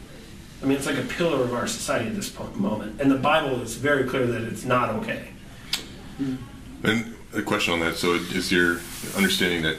[0.62, 3.60] I mean, it's like a pillar of our society at this moment, and the Bible
[3.60, 5.28] is very clear that it's not okay.
[6.82, 7.96] And a question on that.
[7.96, 8.80] So, is your
[9.16, 9.76] understanding that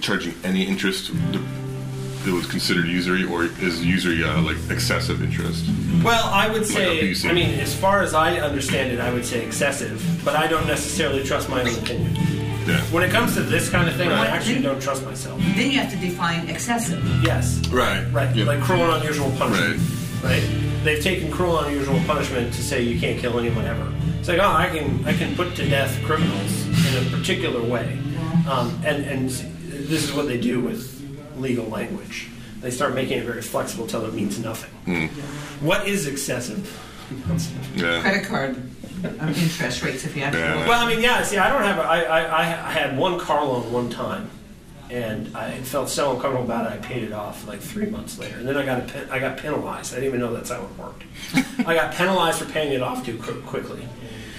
[0.00, 1.12] charging any interest
[2.26, 5.64] it was considered usury, or is usury uh, like excessive interest?
[6.02, 7.30] Well, I would say, abusing.
[7.30, 10.66] I mean, as far as I understand it, I would say excessive, but I don't
[10.66, 12.16] necessarily trust my own opinion.
[12.66, 12.80] Yeah.
[12.92, 15.40] When it comes to this kind of thing, I actually don't trust myself.
[15.54, 17.04] Then you have to define excessive.
[17.22, 17.66] Yes.
[17.68, 18.04] Right.
[18.12, 18.34] Right.
[18.34, 18.44] Yeah.
[18.44, 19.80] Like cruel and unusual punishment.
[20.22, 20.42] Right.
[20.42, 20.82] right.
[20.84, 23.92] They've taken cruel and unusual punishment to say you can't kill anyone ever.
[24.18, 27.98] It's like, oh, I can I can put to death criminals in a particular way,
[28.48, 30.92] um, and and this is what they do with
[31.36, 32.28] legal language.
[32.60, 35.08] They start making it very flexible till it means nothing.
[35.60, 36.66] What is excessive?
[37.76, 38.00] Yeah.
[38.00, 40.38] Credit card um, interest rates, if you have to.
[40.38, 40.54] Yeah.
[40.56, 40.68] look.
[40.68, 41.22] Well, I mean, yeah.
[41.22, 41.78] See, I don't have.
[41.78, 44.30] A, I, I I had one car loan one time,
[44.90, 46.74] and I felt so uncomfortable about it.
[46.74, 49.18] I paid it off like three months later, and then I got a pen, I
[49.18, 49.92] got penalized.
[49.92, 51.04] I didn't even know that's how it worked.
[51.66, 53.86] I got penalized for paying it off too qu- quickly,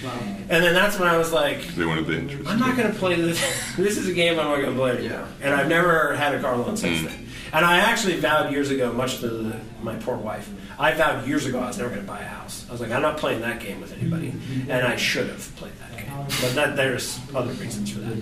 [0.02, 2.48] and then that's when I was like, They wanted the interest.
[2.48, 3.40] I'm not going to play this.
[3.76, 5.26] this is a game I'm not going to play anymore.
[5.42, 7.26] And I've never had a car loan since then.
[7.52, 11.44] And I actually vowed years ago, much to the, my poor wife, I vowed years
[11.44, 12.64] ago I was never going to buy a house.
[12.68, 14.32] I was like, I'm not playing that game with anybody.
[14.68, 16.26] And I should have played that game.
[16.40, 18.16] But that, there's other reasons for that.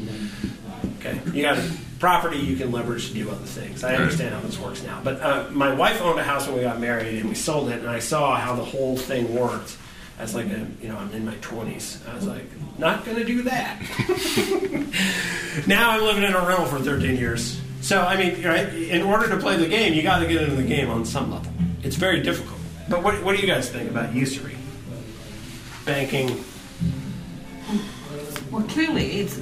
[0.98, 1.58] Okay, you got
[1.98, 3.84] property you can leverage to do other things.
[3.84, 5.00] I understand how this works now.
[5.02, 7.80] But uh, my wife owned a house when we got married, and we sold it,
[7.80, 9.76] and I saw how the whole thing worked.
[10.18, 12.08] As like a, you know, I'm in my 20s.
[12.08, 12.44] I was like,
[12.78, 13.78] not going to do that.
[15.66, 17.60] now I'm living in a rental for 13 years.
[17.82, 18.66] So I mean, right?
[18.72, 21.30] In order to play the game, you got to get into the game on some
[21.30, 21.52] level.
[21.82, 22.58] It's very difficult.
[22.88, 24.56] But what, what do you guys think about usury,
[25.84, 26.42] banking?
[28.50, 29.38] Well, clearly, it's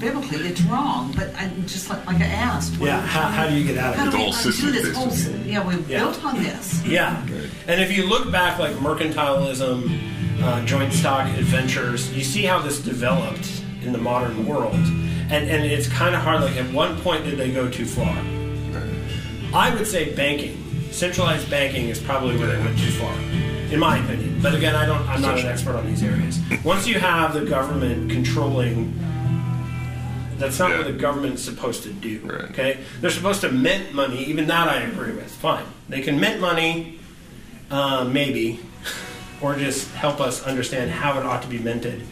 [0.00, 1.12] biblically it's wrong.
[1.16, 2.74] But I just like, like I asked.
[2.74, 4.10] Yeah, are how- how do you get out of how it?
[4.10, 5.06] do we whole undo this whole?
[5.06, 5.50] basically.
[5.52, 5.98] Yeah, we Yeah.
[6.00, 6.82] built on this.
[6.84, 7.22] Yeah.
[7.68, 12.80] And if you look back, like mercantilism, uh, joint stock adventures, you see how this
[12.80, 13.48] developed
[13.82, 14.74] in the modern world.
[14.74, 16.42] And, and it's kind of hard.
[16.42, 18.16] Like, at one point, did they go too far?
[19.54, 20.62] I would say banking,
[20.98, 23.12] centralized banking, is probably where they went too far,
[23.72, 24.40] in my opinion.
[24.42, 25.06] But again, I don't.
[25.08, 26.38] I'm not an expert on these areas.
[26.64, 28.92] Once you have the government controlling,
[30.38, 30.78] that's not Yeah.
[30.78, 32.20] what the government's supposed to do.
[32.24, 32.50] Right.
[32.50, 34.24] Okay, they're supposed to mint money.
[34.24, 35.30] Even that, I agree with.
[35.30, 36.98] Fine, they can mint money,
[37.70, 38.58] uh, maybe,
[39.40, 42.02] or just help us understand how it ought to be minted,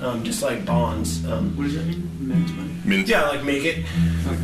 [0.00, 1.24] um, just like bonds.
[1.26, 2.08] Um, What does that mean?
[2.20, 2.70] Mint money.
[2.84, 3.08] Mint.
[3.08, 3.84] yeah, like make it.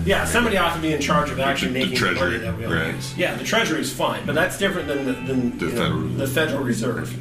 [0.04, 2.58] Yeah, somebody ought to be in charge of actually The- the making the money that
[2.58, 2.94] we all right.
[2.94, 3.16] use.
[3.16, 6.08] Yeah, the treasury is fine, but that's different than the, than The you know, Federal-
[6.08, 7.16] the Federal Reserve.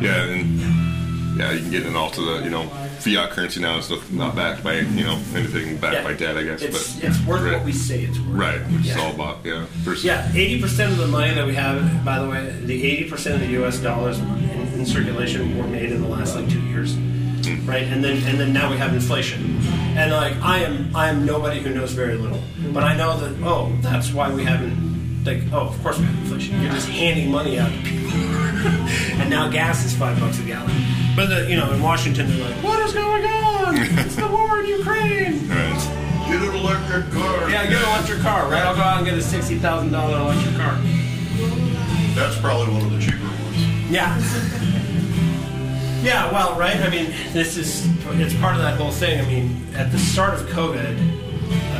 [0.00, 3.78] Yeah, and yeah, you can get in all to the you know fiat currency now
[3.78, 6.04] is not backed by you know anything backed Yeah.
[6.04, 6.62] by debt, I guess.
[6.62, 7.54] It's but it's worth right.
[7.54, 8.28] what we say it's worth.
[8.28, 9.66] Right, which is all about yeah.
[9.84, 13.08] Versus, Yeah, eighty percent of the money that we have, by the way, the eighty
[13.08, 13.78] percent of the U.S.
[13.78, 14.28] dollars in,
[14.74, 17.68] in circulation were made in the last like two years, hmm.
[17.68, 17.84] right?
[17.84, 19.58] And then and then now we have inflation,
[19.96, 23.46] and like I am I am nobody who knows very little, but I know that
[23.46, 26.60] oh that's why we haven't like oh of course we have inflation.
[26.60, 28.10] You're just handing money out to people,
[29.20, 31.07] and now gas is five bucks a gallon.
[31.18, 33.74] But the, you know in Washington they're like what is going on?
[33.76, 35.48] it's the war in Ukraine.
[35.48, 36.28] Right.
[36.28, 37.50] Get an electric car.
[37.50, 38.62] Yeah, get an electric car, right?
[38.62, 40.78] I'll go out and get a sixty thousand dollar electric car.
[42.14, 43.90] That's probably one of the cheaper ones.
[43.90, 44.14] Yeah.
[46.04, 46.76] Yeah, well, right?
[46.76, 47.84] I mean, this is,
[48.20, 49.20] it's part of that whole thing.
[49.20, 50.96] I mean, at the start of COVID,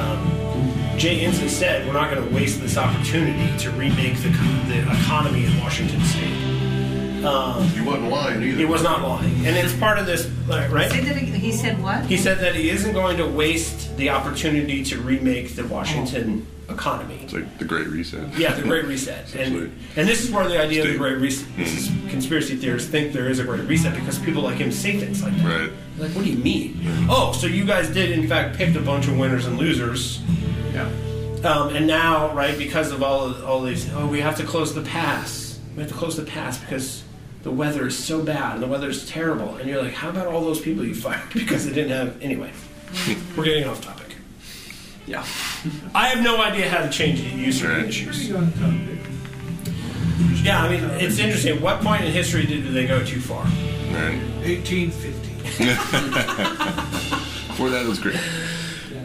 [0.00, 4.30] um, Jay Inslee said, we're not going to waste this opportunity to remake the,
[4.66, 6.47] the economy in Washington state.
[7.24, 8.58] Um, He wasn't lying either.
[8.58, 9.46] he was not lying.
[9.46, 10.90] And it's part of this, right?
[10.90, 11.34] Say that again.
[11.34, 12.04] He said what?
[12.06, 17.18] He said that he isn't going to waste the opportunity to remake the Washington economy.
[17.22, 18.38] It's like the Great Reset.
[18.38, 19.24] Yeah, the Great Reset.
[19.26, 19.64] Essentially.
[19.64, 22.90] And, and this is where the idea of the Great Reset, this is conspiracy theorists
[22.90, 25.60] think there is a Great Reset because people like him say things like that.
[25.60, 25.72] Right.
[25.98, 26.78] Like, what do you mean?
[27.08, 30.20] Oh, so you guys did, in fact, pick a bunch of winners and losers.
[30.72, 30.88] Yeah.
[31.44, 34.74] Um, and now, right, because of all of, all these, oh, we have to close
[34.74, 35.58] the pass.
[35.74, 37.02] We have to close the pass because
[37.42, 39.56] the weather is so bad and the weather is terrible.
[39.56, 42.22] And you're like, how about all those people you fired because they didn't have.
[42.22, 43.36] Anyway, mm-hmm.
[43.36, 44.16] we're getting off topic.
[45.06, 45.24] Yeah.
[45.94, 47.86] I have no idea how to change the user Right.
[47.86, 48.28] issues.
[50.42, 51.56] Yeah, I mean, it's interesting.
[51.56, 53.44] At what point in history did they go too far?
[53.44, 54.20] Right.
[54.44, 55.28] 1850.
[57.48, 58.16] Before that, it was great.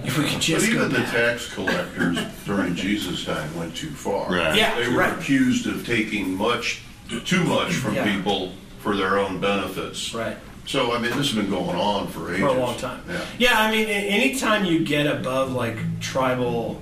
[0.03, 4.29] If we could just go even the tax collectors during Jesus' time went too far.
[4.29, 4.55] Right.
[4.57, 5.17] Yeah, They were right.
[5.17, 6.81] accused of taking much,
[7.25, 8.03] too much from Yeah.
[8.15, 10.13] people for their own benefits.
[10.13, 10.37] Right.
[10.65, 12.41] So, I mean, this has been going on for ages.
[12.41, 13.01] for a long time.
[13.09, 13.19] Yeah.
[13.37, 16.81] Yeah, I mean, a- anytime you get above like tribal,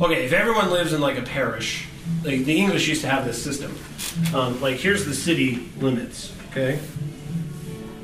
[0.00, 1.86] okay, if everyone lives in like a parish,
[2.24, 3.74] like the English used to have this system.
[4.34, 6.78] Um, like here's the city limits, okay,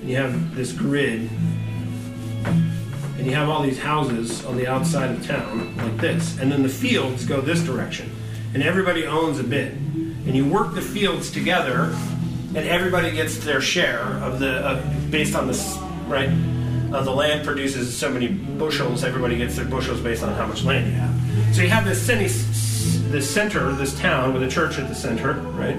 [0.00, 1.28] and you have this grid,
[2.44, 6.62] and you have all these houses on the outside of town like this, and then
[6.62, 8.10] the fields go this direction,
[8.54, 9.72] and everybody owns a bit,
[10.26, 11.94] and you work the fields together
[12.54, 16.30] and everybody gets their share of the uh, based on this right.
[16.92, 19.02] Uh, the land produces so many bushels.
[19.02, 21.54] Everybody gets their bushels based on how much land you have.
[21.54, 25.76] So you have this this center, this town with a church at the center, right?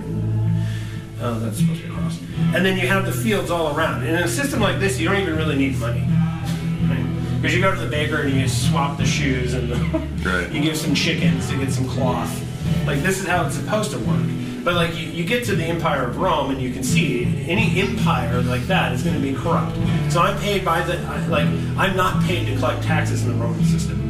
[1.21, 2.19] Oh, that's supposed to be across.
[2.53, 4.03] And then you have the fields all around.
[4.03, 6.01] And in a system like this, you don't even really need money.
[6.01, 7.39] Right?
[7.41, 10.51] Because you go to the baker and you swap the shoes and the, Right.
[10.53, 12.44] you give some chickens to get some cloth.
[12.85, 14.25] Like this is how it's supposed to work.
[14.63, 17.79] But like you, you get to the Empire of Rome and you can see any
[17.81, 19.75] empire like that is going to be corrupt.
[20.11, 20.97] So I'm paid by the
[21.29, 24.01] like I'm not paid to collect taxes in the Roman system.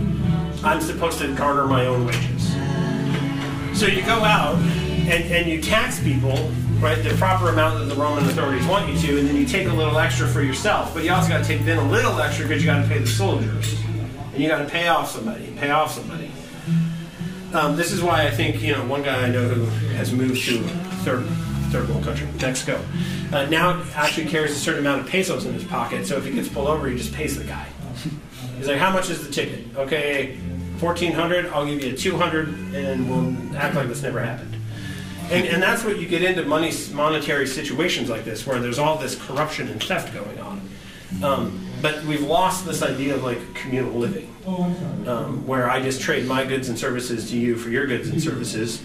[0.64, 2.54] I'm supposed to garner my own wages.
[3.78, 6.32] So you go out and, and you tax people,
[6.80, 9.68] right, the proper amount that the Roman authorities want you to, and then you take
[9.68, 10.94] a little extra for yourself.
[10.94, 13.00] But you also got to take then a little extra because you got to pay
[13.00, 13.78] the soldiers,
[14.34, 16.15] and you got to pay off somebody, pay off somebody.
[17.56, 19.64] Um, this is why I think you know one guy I know who
[19.96, 20.62] has moved to
[21.06, 21.26] third
[21.72, 22.84] third world country, Mexico,
[23.32, 26.06] uh, now actually carries a certain amount of pesos in his pocket.
[26.06, 27.66] So if he gets pulled over, he just pays the guy.
[28.58, 30.38] He's like, "How much is the ticket?" Okay,
[30.80, 31.46] fourteen hundred.
[31.48, 34.58] I'll give you two hundred, and we'll act like this never happened.
[35.32, 38.98] And, and that's what you get into money monetary situations like this, where there's all
[38.98, 40.62] this corruption and theft going on.
[41.24, 44.34] Um, but we've lost this idea of like communal living,
[45.08, 48.22] um, where I just trade my goods and services to you for your goods and
[48.22, 48.82] services.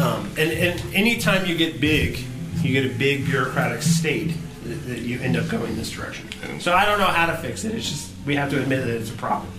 [0.00, 2.18] Um, and, and anytime you get big,
[2.60, 6.28] you get a big bureaucratic state, that, that you end up going this direction.
[6.60, 7.74] So I don't know how to fix it.
[7.74, 9.50] It's just we have to admit that it's a problem.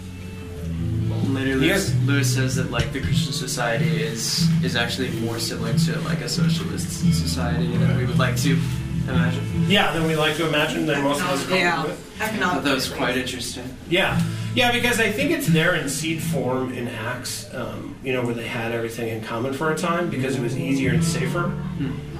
[1.33, 5.39] Later, You Lewis, guys- Lewis says that like the Christian society is is actually more
[5.39, 8.59] similar to like a socialist society than we would like to
[9.07, 9.43] imagine.
[9.69, 12.21] Yeah, then we like to imagine that most of us go Yeah, with.
[12.21, 12.63] Economic.
[12.63, 13.65] that was quite interesting.
[13.89, 14.21] Yeah,
[14.53, 18.33] yeah, because I think it's there in seed form in Acts, um, you know, where
[18.33, 21.51] they had everything in common for a time because it was easier and safer.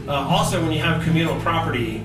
[0.07, 2.03] Uh, also, when you have communal property,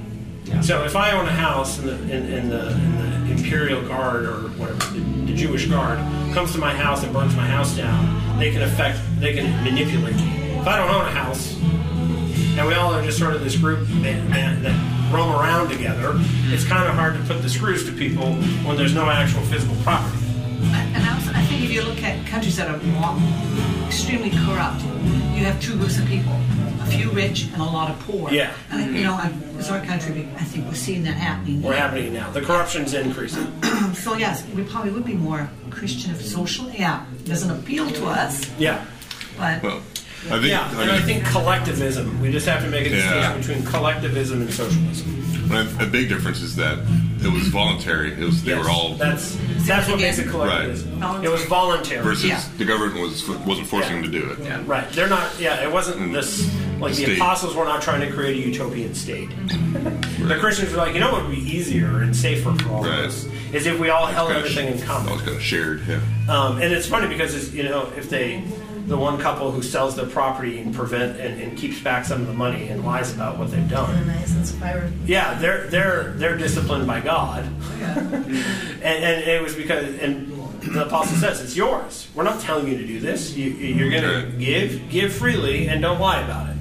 [0.63, 4.25] so if I own a house and the, and, and the, and the Imperial Guard
[4.25, 5.99] or whatever, the, the Jewish Guard
[6.33, 10.15] comes to my house and burns my house down, they can affect, they can manipulate
[10.17, 10.57] me.
[10.61, 11.57] If I don't own a house,
[12.61, 16.13] and we all are just sort of this group that, that, that roam around together,
[16.53, 18.35] it's kind of hard to put the screws to people
[18.67, 20.19] when there's no actual physical property.
[20.75, 23.17] And I, also, I think if you look at countries that are more
[23.87, 24.83] extremely corrupt,
[25.33, 26.35] you have two groups of people:
[26.83, 28.31] a few rich and a lot of poor.
[28.31, 28.53] Yeah.
[28.71, 30.29] And you know, in it's our country.
[30.37, 31.63] I think we're seeing that happening.
[31.63, 32.31] We're happening now.
[32.31, 33.47] The corruption's increasing.
[33.95, 36.71] So yes, we probably would be more Christian if social.
[36.71, 38.85] Yeah, doesn't appeal to us, Yeah.
[39.37, 39.83] but Well,
[40.27, 42.21] I think, Yeah, and I think collectivism.
[42.21, 42.97] We just have to make a Yeah.
[42.97, 45.17] distinction between collectivism and socialism.
[45.53, 46.79] a, a big difference is that
[47.25, 48.13] it was voluntary.
[48.13, 51.01] It was they Yes, were all That's that's what makes it collectivism.
[51.01, 51.25] Right.
[51.25, 52.03] It was voluntary.
[52.03, 52.41] versus Yeah.
[52.59, 54.03] the government was wasn't forcing Yeah.
[54.03, 54.39] them to do it.
[54.45, 54.61] Yeah.
[54.67, 54.91] Right.
[54.93, 55.29] They're not.
[55.41, 55.63] Yeah.
[55.63, 56.13] It wasn't Mm.
[56.13, 56.49] this.
[56.81, 59.31] Like The the apostles were not trying to create a utopian state.
[60.21, 63.01] The Christians were like, you know what would be easier and safer for all Right.
[63.01, 65.13] of us is if we all held Kinda everything in sh- common.
[65.13, 65.81] All kind of shared.
[65.89, 65.99] Yeah.
[66.29, 68.43] Um, and it's funny because it's, you know if they,
[68.91, 72.27] the one couple who sells their property and prevent and, and keeps back some of
[72.27, 74.05] the money and lies about what they've done.
[75.07, 77.45] Yeah, they're they're they're disciplined by God,
[77.81, 82.09] and, and it was because and the apostle says it's yours.
[82.17, 83.35] We're not telling you to do this.
[83.37, 86.57] You, you're going to give give freely and don't lie about it.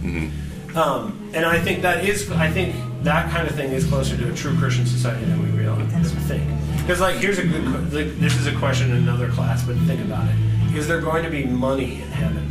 [0.78, 4.32] Um, and I think that is I think that kind of thing is closer to
[4.32, 6.44] a true Christian society than we realize than we think.
[6.82, 10.00] Because like here's a good like, this is a question in another class, but think
[10.02, 10.36] about it:
[10.76, 12.46] Is there going to be money in heaven?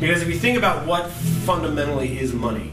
[0.00, 2.72] Because if you think about what fundamentally is money,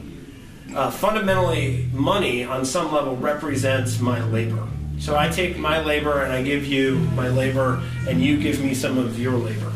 [0.75, 4.67] uh, fundamentally, money on some level represents my labor.
[4.99, 8.73] So I take my labor and I give you my labor, and you give me
[8.73, 9.71] some of your labor.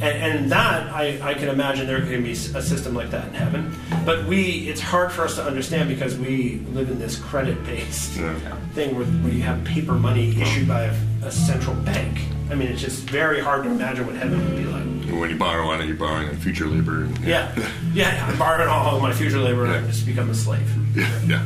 [0.00, 3.34] And, and that, I, I can imagine there can be a system like that in
[3.34, 3.74] heaven.
[4.04, 8.16] But we, it's hard for us to understand because we live in this credit based
[8.18, 8.34] Yeah.
[8.74, 10.94] thing where, where you have paper money issued by a,
[11.24, 12.18] a central bank.
[12.50, 15.20] I mean, it's just very hard to imagine what heaven would be like.
[15.20, 17.04] When you borrow on it, you're borrowing on future labor.
[17.04, 17.50] And, Yeah,
[17.92, 19.86] yeah, I'm borrowing all of my future labor and I Yeah.
[19.86, 20.68] just become a slave.
[20.96, 21.08] yeah.
[21.26, 21.42] Yeah.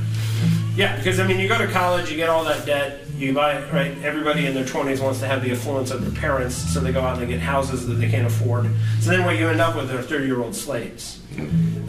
[0.76, 3.62] Yeah, because I mean, you go to college, you get all that debt, You buy
[3.70, 3.92] right.
[4.02, 7.02] Everybody in their twenties wants to have the affluence of their parents, so they go
[7.02, 8.66] out and they get houses that they can't afford.
[9.00, 11.18] So then what you end up with are thirty-year-old slaves.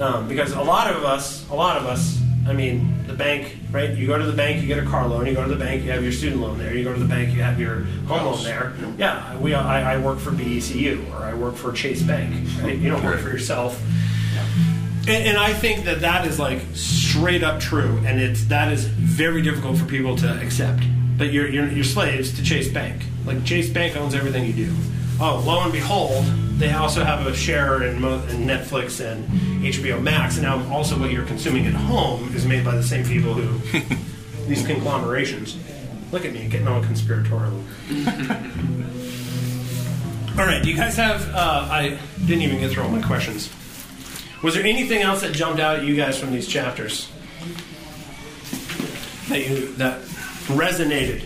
[0.02, 3.92] Um, because a lot of us, a lot of us, I mean, the bank, right?
[3.92, 5.28] You go to the bank, you get a car loan.
[5.28, 6.76] You go to the bank, you have your student loan there.
[6.76, 8.74] You go to the bank, you have your home loan there.
[8.98, 9.54] Yeah, we.
[9.54, 12.34] I, I work for BECU or I work for Chase Bank.
[12.62, 12.78] Right?
[12.78, 13.82] You don't work for yourself.
[15.08, 18.86] And, and I think that that is like straight up true, and it's that is
[18.86, 20.84] very difficult for people to accept.
[21.18, 23.04] But you're, you're you're slaves to Chase Bank.
[23.26, 24.76] Like Chase Bank owns everything you do.
[25.24, 26.26] Oh, lo and behold,
[26.58, 29.24] they also have a share in, Mo- in Netflix and
[29.64, 33.06] HBO Max, and now also what you're consuming at home is made by the same
[33.06, 33.78] people who
[34.48, 35.60] these conglomerations.
[36.12, 37.54] Look at me getting all conspiratorial.
[40.40, 41.30] all right, do you guys have?
[41.30, 43.54] Uh, I didn't even get through all my questions.
[44.42, 47.12] Was there anything else that jumped out at you guys from these chapters
[49.30, 50.02] that you that
[50.48, 51.22] resonated?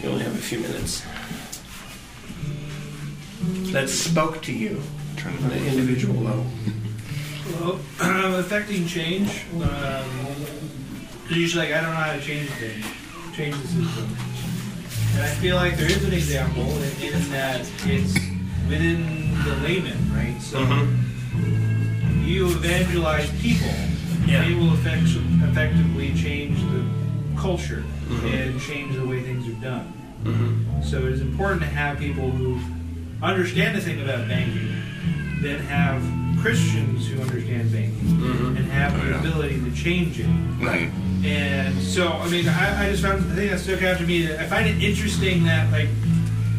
[0.00, 1.02] You only have a few minutes.
[3.72, 4.82] That spoke to you
[5.24, 6.46] on an individual level.
[7.60, 9.44] Well, um, affecting change.
[9.54, 10.36] Um,
[11.28, 12.86] usually, like, I don't know how to change things,
[13.36, 14.16] change the system.
[15.14, 18.14] And I feel like there is an example in, in that it's
[18.68, 20.40] within the layman, right?
[20.40, 22.24] So mm-hmm.
[22.24, 23.68] you evangelize people,
[24.26, 24.44] Yeah.
[24.44, 25.02] they will effect,
[25.50, 26.84] effectively change the
[27.38, 28.26] culture mm-hmm.
[28.26, 29.92] and change the way things are done.
[30.24, 30.82] Mm-hmm.
[30.82, 32.58] So it is important to have people who
[33.22, 34.68] understand the thing about banking,
[35.40, 36.02] then have
[36.40, 38.56] Christians who understand banking, mm-hmm.
[38.56, 40.26] and have the oh, ability to change it.
[40.60, 40.90] Right.
[41.24, 44.26] And so, I mean, I, I just found the thing that stuck out to me.
[44.26, 45.88] That I find it interesting that like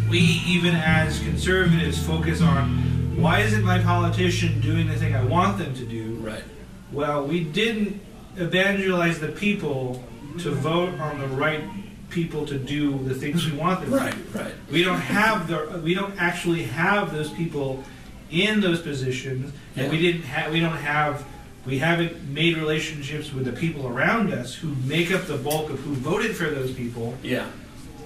[0.10, 5.58] we, even as conservatives, focus on why isn't my politician doing the thing I want
[5.58, 6.16] them to do?
[6.16, 6.44] Right.
[6.92, 8.02] Well, we didn't
[8.36, 10.04] evangelize the people
[10.40, 11.64] to vote on the right
[12.10, 14.12] people to do the things we want them Right.
[14.12, 14.40] to do.
[14.40, 14.54] Right.
[14.72, 17.84] We don't have the we don't actually have those people
[18.32, 21.24] in those positions, and we didn't have we don't have
[21.66, 25.80] we haven't made relationships with the people around us who make up the bulk of
[25.82, 27.46] who voted for those people Yeah.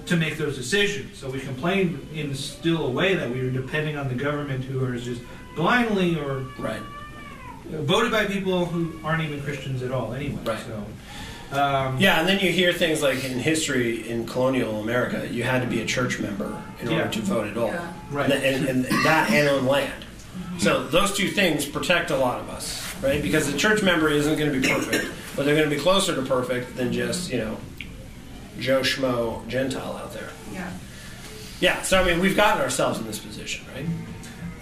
[0.06, 1.16] to make those decisions.
[1.18, 4.84] So we complain in still a way that we are depending on the government who
[4.84, 5.22] are just
[5.56, 6.82] blindly or Right.
[7.70, 10.38] voted by people who aren't even Christians at all anyway.
[10.44, 10.58] Right.
[10.66, 10.84] So,
[11.56, 15.62] um, Yeah, and then you hear things like in history in colonial America, you had
[15.62, 17.68] to be a church member in order to vote at all.
[17.68, 17.92] Yeah.
[18.10, 18.30] Right.
[18.30, 20.04] And, and, and that and own land.
[20.58, 23.20] So those two things protect a lot of us, right?
[23.22, 26.14] Because the church member isn't going to be perfect, but they're going to be closer
[26.14, 27.56] to perfect than just, you know,
[28.58, 30.30] Joe Schmo Gentile out there.
[30.52, 30.70] Yeah.
[31.60, 33.86] Yeah, so I mean, we've gotten ourselves in this position, right?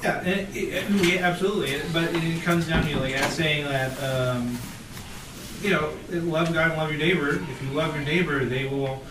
[0.03, 1.81] Yeah, and it, it, we absolutely.
[1.93, 4.59] But it comes down to like as saying that um,
[5.63, 7.37] you know, love God and love your neighbor.
[7.37, 9.03] If you love your neighbor, they will.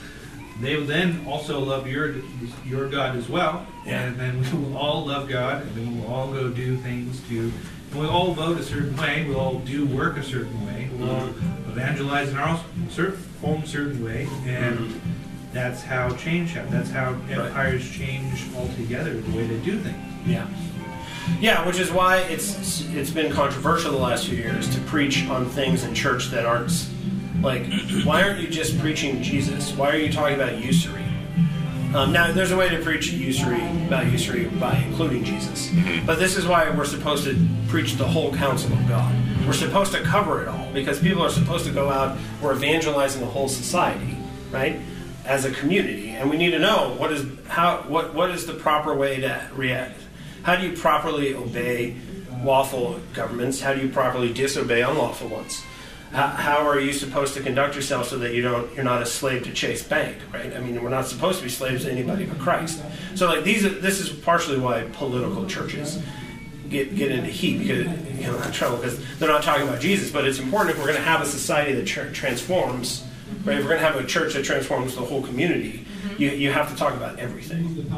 [0.60, 2.18] They will then also love your
[2.66, 4.04] your God as well, Yeah.
[4.04, 7.52] and then we will all love God, and then we'll all go do things to.
[7.92, 9.26] And we'll all vote a certain way.
[9.28, 10.90] We'll all do work a certain way.
[10.94, 11.72] We'll all mm-hmm.
[11.72, 15.54] evangelize in our own certain own certain way, and mm-hmm.
[15.54, 16.74] that's how change happens.
[16.74, 19.16] That's how empires change altogether.
[19.16, 20.28] The way they do things.
[20.28, 20.48] Yeah.
[21.40, 25.48] Yeah, which is why it's it's been controversial the last few years to preach on
[25.48, 26.88] things in church that aren't
[27.42, 27.66] like
[28.04, 29.72] why aren't you just preaching Jesus?
[29.74, 31.04] Why are you talking about usury?
[31.94, 35.70] Um, now, there's a way to preach usury about usury by including Jesus,
[36.06, 37.36] but this is why we're supposed to
[37.68, 39.14] preach the whole counsel of God.
[39.46, 42.18] We're supposed to cover it all because people are supposed to go out.
[42.42, 44.16] We're evangelizing the whole society,
[44.52, 44.80] right?
[45.26, 48.54] As a community, and we need to know what is how what what is the
[48.54, 50.00] proper way to react.
[50.44, 51.96] How do you properly obey
[52.44, 53.62] lawful governments?
[53.62, 55.64] How do you properly disobey unlawful ones?
[56.12, 59.06] How, how are you supposed to conduct yourself so that you don't you're not a
[59.06, 60.54] slave to Chase Bank, right?
[60.54, 62.84] I mean, we're not supposed to be slaves to anybody but Christ.
[63.16, 66.02] So, like these, are, this is partially why political churches
[66.70, 67.86] get get into heat because
[68.20, 70.12] you know trouble because they're not talking about Jesus.
[70.12, 73.06] But it's important if we're going to have a society that tra- transforms,
[73.46, 73.58] right?
[73.58, 75.86] If we're going to have a church that transforms the whole community,
[76.18, 77.90] you, you have to talk about everything.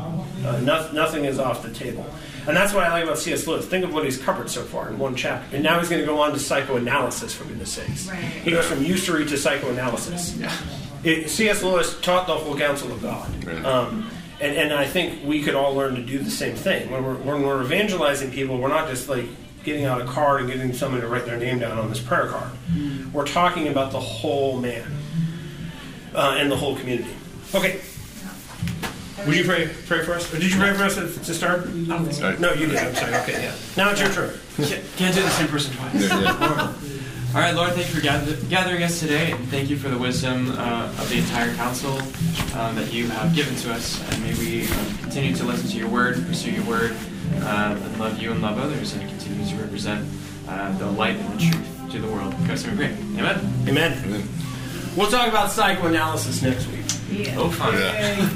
[0.45, 2.05] Uh, no, nothing is off the table.
[2.47, 3.47] And that's what I like about C.S.
[3.47, 3.65] Lewis.
[3.65, 5.55] Think of what he's covered so far in one chapter.
[5.55, 8.07] And now he's going to go on to psychoanalysis, for goodness sakes.
[8.07, 8.17] Right.
[8.19, 10.37] He goes from usury to psychoanalysis.
[11.03, 11.63] It- C.S.
[11.63, 13.45] Lewis taught the whole counsel of God.
[13.45, 13.63] Right.
[13.65, 14.09] Um,
[14.41, 16.91] and, and I think we could all learn to do the same thing.
[16.91, 19.25] When we're, when we're evangelizing people, we're not just like
[19.63, 22.27] getting out a card and getting someone to write their name down on this prayer
[22.27, 22.51] card.
[23.13, 24.91] We're talking about the whole man
[26.13, 27.13] uh, and the whole community.
[27.55, 27.79] Okay.
[29.25, 30.31] Would you pray pray for us?
[30.33, 31.63] Or did you pray for us to to start?
[32.13, 32.37] Sorry.
[32.39, 32.77] No, you did.
[32.77, 33.15] I'm sorry.
[33.15, 33.55] Okay, yeah.
[33.77, 34.33] Now it's your turn.
[34.97, 35.93] Can't do the same person twice.
[35.95, 36.73] Yeah, yeah.
[37.35, 39.97] All right, Lord, thank you for gather- gathering us today, and thank you for the
[39.97, 41.97] wisdom uh, of the entire counsel
[42.59, 43.99] um, that you have given to us.
[44.11, 46.95] And may we um, continue to listen to your word, pursue your word,
[47.41, 50.07] uh, and love you and love others, and continue to represent
[50.47, 52.35] uh, the light and the truth to the world.
[52.35, 52.93] In Christ, we pray.
[53.17, 53.65] Amen.
[53.67, 54.27] Amen.
[54.95, 57.33] We'll talk about psychoanalysis next week.
[57.35, 57.73] Oh, fun.
[57.73, 58.29] Yeah.